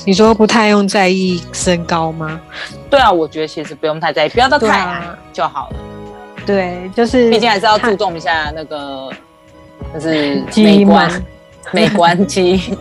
[0.05, 2.39] 你说不太用在意身高吗？
[2.89, 5.75] 对啊，我觉得其实不用太在意，不要到太矮就好了。
[6.45, 9.11] 对，就是毕竟还是要注重一下那个，
[9.93, 11.09] 就是美观、
[11.73, 12.77] 美观基因。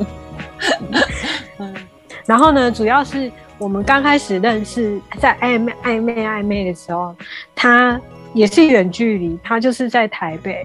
[2.27, 7.15] 然后呢，主要是我们刚开始认识，在暧昧暧昧暧昧的时候，
[7.55, 8.01] 他
[8.33, 10.65] 也是远距离，他就是在台北，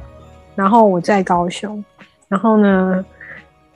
[0.53, 1.83] 然后我在高雄，
[2.27, 3.03] 然后呢，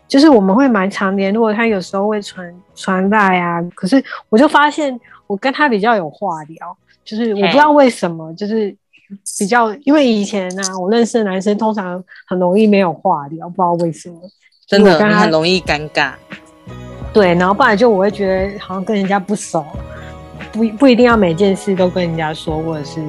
[0.08, 8.76] 就是我们会蛮常联络，他有时候会传传赖啊，可是我就发现我跟他比较有话聊，就是我不知道为什么，就是
[9.38, 14.16] 比较因为以前呢、我认识的男生通常很容易没有话聊，不知道为什么。
[14.68, 16.14] 真的很容易尴尬。
[17.12, 19.66] 对，然后不然就我会觉得好像跟人家不熟，
[20.52, 23.02] 不不一定要每件事都跟人家说，或者是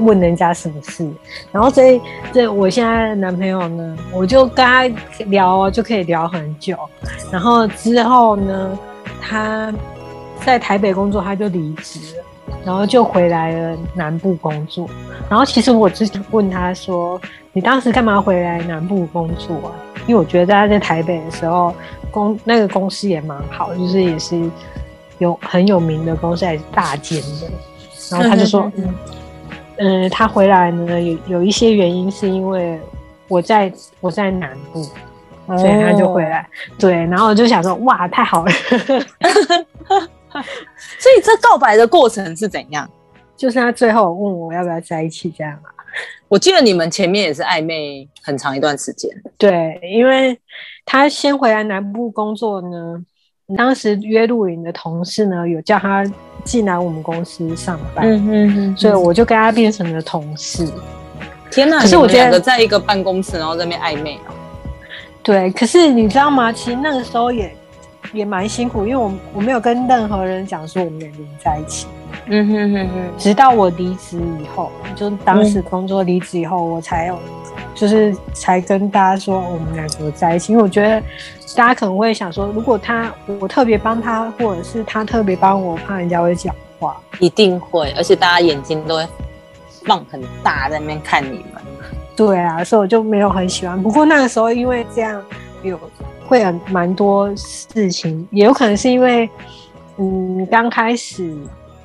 [0.00, 1.08] 问人家什么事。
[1.52, 2.00] 然后所以
[2.32, 4.82] 这我现在的男朋友呢，我就跟他
[5.26, 6.76] 聊哦，就可以聊很久。
[7.30, 8.76] 然后之后呢，
[9.20, 9.72] 他
[10.44, 12.24] 在台北工作，他就离职了，
[12.64, 14.88] 然后就回来了南部工作。
[15.28, 17.20] 然后其实我之前问他说
[17.52, 19.72] ：“你当时干嘛回来南部工作啊？”
[20.06, 21.74] 因为我觉得他在台北的时候，
[22.10, 24.50] 公那个公司也蛮好，就是也是
[25.18, 27.50] 有很有名的公司，还是大间的。
[28.10, 28.94] 然后他就说：“嗯
[29.78, 32.80] 嗯，他回来呢，有有一些原因是因为
[33.28, 34.82] 我在我在南部，
[35.58, 36.48] 所以他就回来。
[36.78, 38.52] 对，然后我就想说：哇，太好了！
[40.98, 42.88] 所以这告白的过程是怎样？
[43.36, 45.68] 就是他最后问我要不要在一起，这样啊。
[46.28, 49.10] 我记得你们前面也是暧昧很长一段时间。
[49.38, 50.38] 对，因为
[50.84, 53.02] 他先回来南部工作呢，
[53.56, 56.04] 当时约露营的同事呢有叫他
[56.44, 60.66] 进来我们公司上班，嗯哼所以我就跟他变成了同事。
[61.50, 61.80] 天哪！
[61.80, 64.34] 可是我觉得在一个办公室，然后在那边暧昧哦。
[65.22, 66.52] 对，可是你知道吗？
[66.52, 67.54] 其实那个时候也
[68.12, 71.86] 也蛮辛苦，因为我我没有跟任何人讲说我们两个人在一起，
[72.26, 77.18] 嗯哼哼哼，直到我离职以后，就当时工作离职以后，我才有
[77.74, 81.00] 就是才跟大家说我们两个在一起，因为我觉得
[81.56, 86.96] 大家可能会想说，如果他我特别帮他，或者是他特别帮我，怕人家会讲话。
[87.18, 89.06] 一定会，而且大家眼睛都会
[89.86, 91.62] 放很大，在那边看你们。
[92.14, 93.82] 对啊，所以我就没有很喜欢。
[93.82, 95.22] 不过那个时候因为这样
[95.62, 95.78] 有
[96.28, 99.28] 会有蛮多事情，也有可能是因为
[99.96, 101.34] 嗯刚开始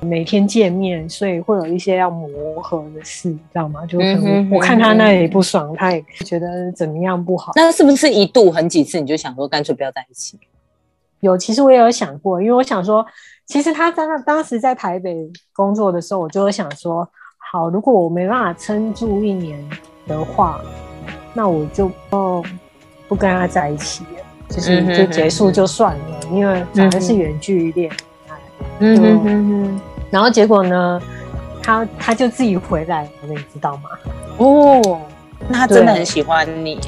[0.00, 3.86] 每天见面，所以会有一些要磨合的事，知道吗？
[3.86, 7.52] 就可能我看他那里不爽，他也觉得怎么样不好。
[7.54, 10.38] 那是不是一度很几次你就想说干脆不要在一起？
[11.20, 13.06] 有，其实我也有想过，因为我想说，
[13.46, 15.16] 其实他在那当时在台北
[15.52, 17.08] 工作的时候，我就有想说，
[17.52, 19.56] 好，如果我没办法撑住一年
[20.08, 20.60] 的话，
[21.32, 22.44] 那我就不
[23.06, 24.24] 不跟他在一起了，
[24.54, 27.90] 就是就结束就算了，因为反而是远距离恋
[28.28, 28.36] 爱。
[28.80, 29.80] 嗯嗯嗯
[30.10, 31.00] 然后结果呢，
[31.62, 33.90] 他他就自己回来了，你知道吗？
[34.36, 35.00] 哦，
[35.48, 36.78] 那他真的很喜欢你。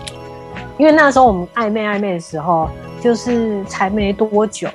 [0.76, 2.68] 因为那时候我们暧昧暧昧的时候，
[3.00, 4.68] 就是才没多久，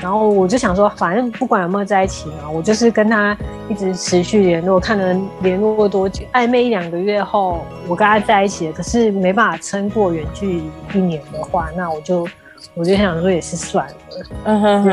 [0.00, 3.36] 然后我就想说，反正不管有没有在一起嘛，我就是跟他
[3.68, 6.24] 一直持续联络，看能联络多久。
[6.32, 12.26] 暧昧一两个月后，我跟他在一起了，可是没办法撑过远距离一年的话，那我就
[12.74, 13.94] 我就想说也是算了。
[14.44, 14.84] 嗯哼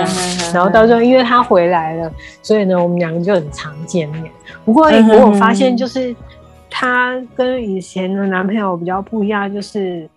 [0.54, 4.32] 然后到时候因为他回来了，所以呢，我们两个就很常见面。
[4.66, 6.16] 不过我有发现，就是
[6.70, 10.08] 她跟以前的男朋友比较不一样，就是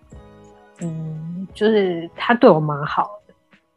[0.80, 3.19] 嗯，就是他对我蛮好的。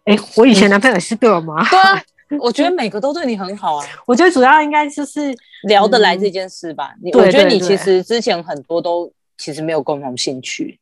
[0.05, 2.03] 哎，我以前男朋友也是对我蛮好对，啊，
[2.41, 5.33] 我觉得每个都对你很好啊， 我觉得主要应该就是
[5.63, 6.91] 聊得来这件事吧。
[7.01, 10.77] 你我觉得你其实之前很多都其实没有共同兴趣。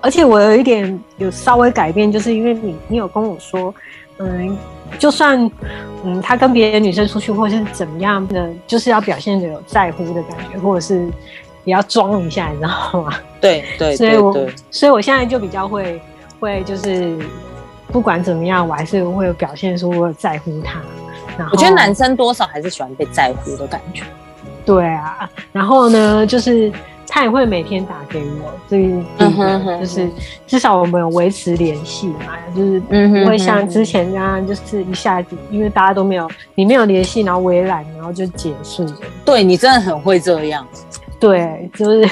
[0.00, 3.74] 而且我有一点有稍微改变，就是因为你你有跟我说，
[4.18, 4.54] 嗯，
[4.98, 5.50] 就算
[6.04, 11.06] 嗯他跟别的女生出去或者是怎么样的，就是要表现的有在乎的感觉，或者是
[11.64, 13.16] 也要装一下，你知道吗？
[13.40, 15.98] 对对所以我对对，所以我现在就比较会
[16.38, 17.16] 会就是
[17.90, 20.80] 不管怎么样，我还是会表现出我在乎他。
[21.36, 24.04] 然后我觉得男生多少还是喜欢被在乎的感觉。
[24.64, 26.70] 对啊，然后呢，就是
[27.08, 30.08] 他也会每天打给我，这个第一嗯哼哼就是
[30.46, 38.96] 至少我们有维持联系嘛，就是不会像之前那样，就是一下子因为大家都没有你没有联系，然后我也懒，然后就结束了。
[39.24, 40.64] 对你真的很会这样。
[41.18, 42.08] 对，就是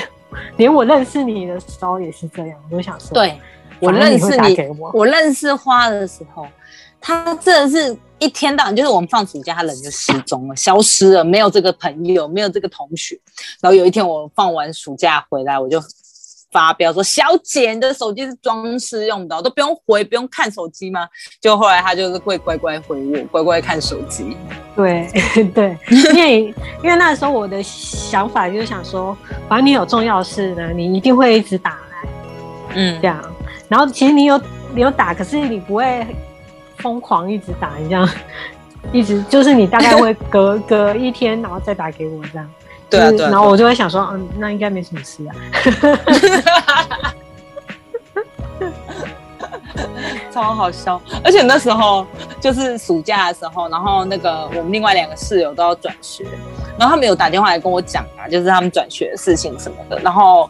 [0.56, 3.38] 连我认识你的时候也是这样，我都想说，，对
[3.80, 4.56] 我认识你
[4.92, 6.46] 我认识花的时候，
[7.00, 13.18] 他真的是一天到晚就是我们放暑假，他人就失踪了，消失了，没有这个朋友，没有这个同学。
[13.60, 15.80] 然后有一天我放完暑假回来，我就
[16.50, 21.06] 发飙说：“小姐，你的手机是装饰用的，都不用回，不用看手机吗？”
[21.40, 24.34] 就后来他就是会乖乖回我，乖乖看手机。
[24.74, 25.08] 对
[25.54, 26.42] 对，因为
[26.82, 29.16] 因为那时候我的想法就是想说，
[29.46, 32.08] 反正你有重要事呢，你一定会一直打来
[32.74, 33.22] 嗯这，样。
[33.68, 34.40] 然后其实你有
[34.74, 36.06] 你有打，可是你不会
[36.78, 38.08] 疯狂一直打，你这样
[38.92, 42.50] 一直就是你大概会 隔隔一天，然后再打给我这样。
[42.88, 43.30] 对啊，对啊。
[43.30, 45.34] 然后我就会想说，嗯，那应该没什么事啊。
[50.32, 52.06] 超好笑，而且那时候
[52.40, 56.24] 就是暑假的时候，然后那个我们另外两个室友都要转学，
[56.78, 59.98] 然后他们有打电话来跟我讲啊，就是他们转学的事情什么的。
[60.00, 60.48] 然后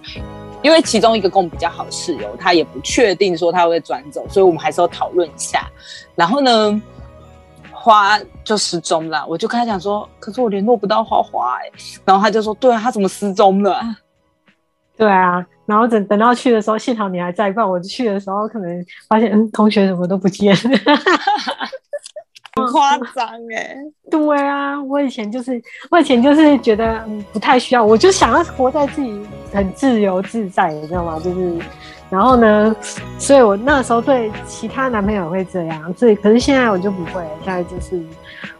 [0.63, 5.67] 因为其中一个跟我比较好室友，他也不确定说他会转走，所以我们还是要讨论一下。
[6.15, 6.83] 然后呢，
[7.73, 11.71] 花就失踪了，我就跟他讲说，可是我联络不到花花哎，
[12.05, 13.81] 然后他就说，对啊，他怎么失踪了？
[14.97, 15.47] 对啊。
[15.65, 20.57] 然后等等到去的时候，幸好你还在，不然我去的时候可能发现，嗯，同学什么都不见，
[22.65, 23.77] 很夸张哎。
[24.11, 29.21] 对啊，我以前就是，我以前就是觉得嗯不太需要，我就想要活在自己
[29.53, 31.21] 很自由自在，你知道吗？
[31.23, 31.59] 就是，
[32.11, 32.75] 然后呢，
[33.19, 38.03] 所以我那时候对其他男朋友会这样，所以可是现在我就不会，现在就是。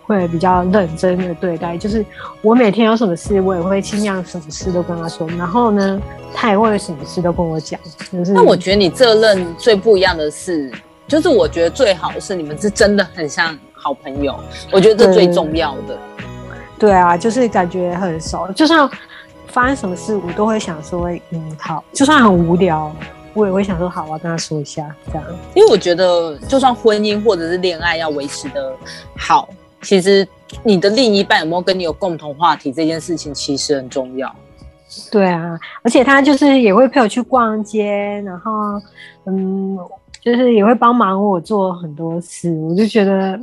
[0.03, 2.03] 会比较认真的对待，就是
[2.41, 5.29] 我每天有什么事，我也会尽量什么事都跟他说。
[5.37, 6.01] 然后呢，
[6.33, 7.79] 他也会什么事都跟我讲。
[8.11, 10.73] 就是那我觉得你这任最不一样的是，
[11.07, 14.39] 就是我觉得最好的是你们是真的很像好朋友。
[14.73, 15.99] 我觉得这最重要的。
[16.79, 18.89] 对啊，就是感觉很熟，就算
[19.47, 21.83] 发生什么事，我都会想说，嗯，好。
[21.93, 22.95] 就算很无聊，
[23.35, 25.25] 我也会想说，好，我要跟他说一下这样。
[25.55, 28.73] 因为我觉得，就算婚姻或者是恋爱要维持的
[29.17, 29.49] 好。
[29.83, 30.27] 其实
[30.65, 34.35] 你的另一半有没有跟你有共同话题这件事情其实很重要。
[35.11, 38.51] 对啊，而且他就是也会陪我去逛街，然后
[39.27, 39.79] 嗯，
[40.21, 43.39] 就是也会帮忙我做很多事，我就觉得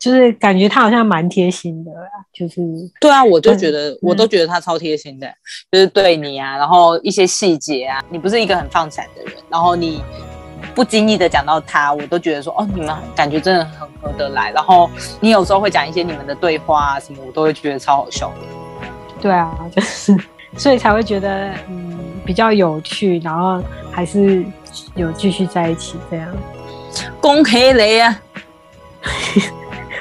[0.00, 1.92] 就是感觉他好像蛮贴心的，
[2.32, 2.60] 就是
[3.00, 5.32] 对啊，我就觉得我都觉得他超贴心的，
[5.70, 10.02] 就是对你啊，然后一些细节啊，你不是一个很放闪的人，然后你。
[10.74, 14.52] 不经意的讲到他，我都觉得说哦，你们感觉真的很合得来。
[14.52, 14.88] 然后
[15.18, 18.36] 你有时候会讲一些你们的对话啊什么，我都会觉得超好笑的。
[19.20, 20.16] 对啊，就是
[20.58, 24.44] 所以才会觉得嗯比较有趣，然后还是
[24.94, 26.28] 有继续在一起这样。
[27.22, 28.22] 恭喜你啊！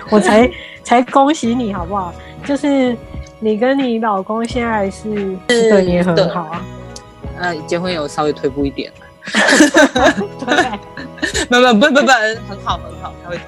[0.10, 0.50] 我才
[0.84, 2.14] 才恭喜你好不好？
[2.46, 2.96] 就是
[3.40, 6.62] 你跟你老公现在是对你很好啊。
[7.40, 8.92] 呃，结婚有稍微退步一点。
[10.46, 10.56] 对，
[11.50, 12.08] 没有没有不不不，
[12.50, 13.46] 很好很好，他会听。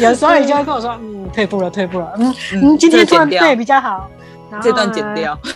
[0.00, 4.08] 有时候你就会跟我说，嗯，退步了退步了，嗯嗯，今天突然对比较好，
[4.62, 5.36] 这段剪掉。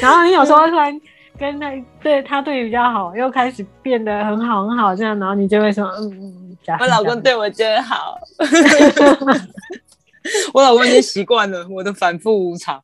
[0.00, 0.98] 然后你有时候突然
[1.42, 8.16] 跟他对他对你比较好，又开始变得很好很好，这样，然后你就会说，嗯嗯，我老公对我真好。
[10.54, 12.80] 我老公已经习惯了我的反复无常。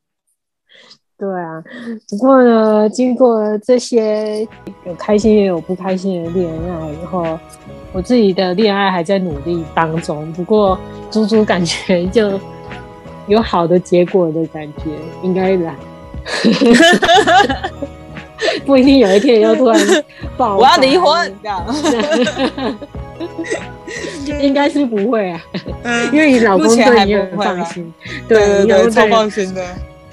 [1.17, 1.63] 对啊，
[2.11, 4.45] 不过呢，经过这些
[4.85, 7.39] 有开心也有不开心的恋爱以后，
[7.93, 10.33] 我自己的恋爱还在努力当中。
[10.33, 10.77] 不过，
[11.13, 12.41] 猪猪感觉就
[13.29, 14.91] 有好的结果的感觉，
[15.23, 15.77] 应该来，
[18.67, 19.81] 不一定有一天要突然
[20.37, 21.65] 爆，我要离婚这样，
[24.41, 25.41] 应该是不会啊，
[26.13, 27.93] 因为你老公对你很放心，
[28.29, 29.65] 对对对，超放心的。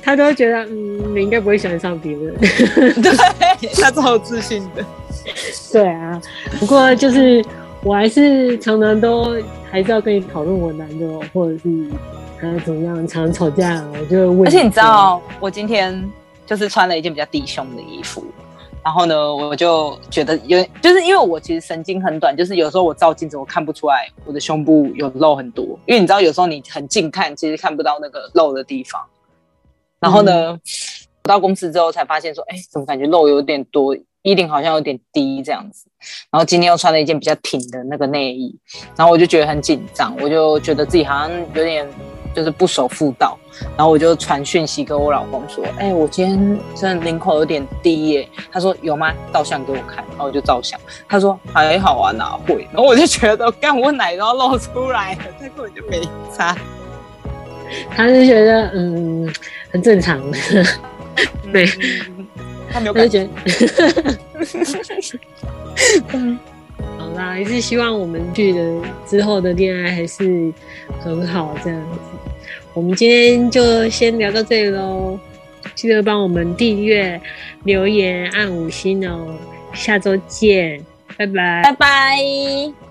[0.02, 2.36] 他都觉得，嗯，你应该不会喜欢上别人。
[3.02, 4.86] 对，他超自信的。
[5.74, 6.22] 对啊，
[6.60, 7.44] 不过就是
[7.84, 9.36] 我还是常常都
[9.72, 11.90] 还是要跟你讨论我男的，或者是
[12.40, 14.48] 还要怎么样，常常吵架，我就问。
[14.48, 16.00] 而且你知道，我今天
[16.46, 18.24] 就是穿了一件比较低胸的衣服，
[18.84, 29.02] 然后呢，我就觉得有，就是因为我其实神经很短，就是有时候我照镜子我看不出来我的胸部有露很多，因为你知道有时候你很近看，其实看不到那个露的地方。
[30.00, 30.60] 然后呢，
[31.24, 35.88] 到公司之后才发现说，哎，怎么感觉肉有点多，衣领好像有点低这样子。
[36.30, 38.56] 然后今天又穿了一件比较挺的那个内衣，
[38.96, 41.88] 然后我就觉得很紧张，我就觉得自己好像有点
[42.36, 43.38] 就是不守妇道。
[43.78, 48.30] 然后我就传讯息给我老公说，哎，我今天真的领口有点低耶。
[48.52, 49.14] 他说有吗？
[49.34, 50.04] 照相给我看。
[50.10, 52.68] 然后我就照相，他说还好啊，哪会？
[52.74, 56.56] 然后我就觉得，干我奶都要露出来了，他根本就没擦。
[57.96, 59.34] 他是觉得嗯
[59.72, 60.22] 很正常，
[61.52, 61.66] 对，
[62.72, 63.28] 他没有感觉。
[66.98, 70.52] 好啦，还是希望我们去的之后的恋爱还是
[71.00, 72.00] 很好这样子。
[72.74, 75.18] 我们今天就先聊到这里喽，
[75.76, 77.20] 记得帮我们订阅、
[77.64, 79.36] 留言、按五星哦。
[79.74, 80.86] 下周见，
[81.18, 82.85] 拜拜，拜拜。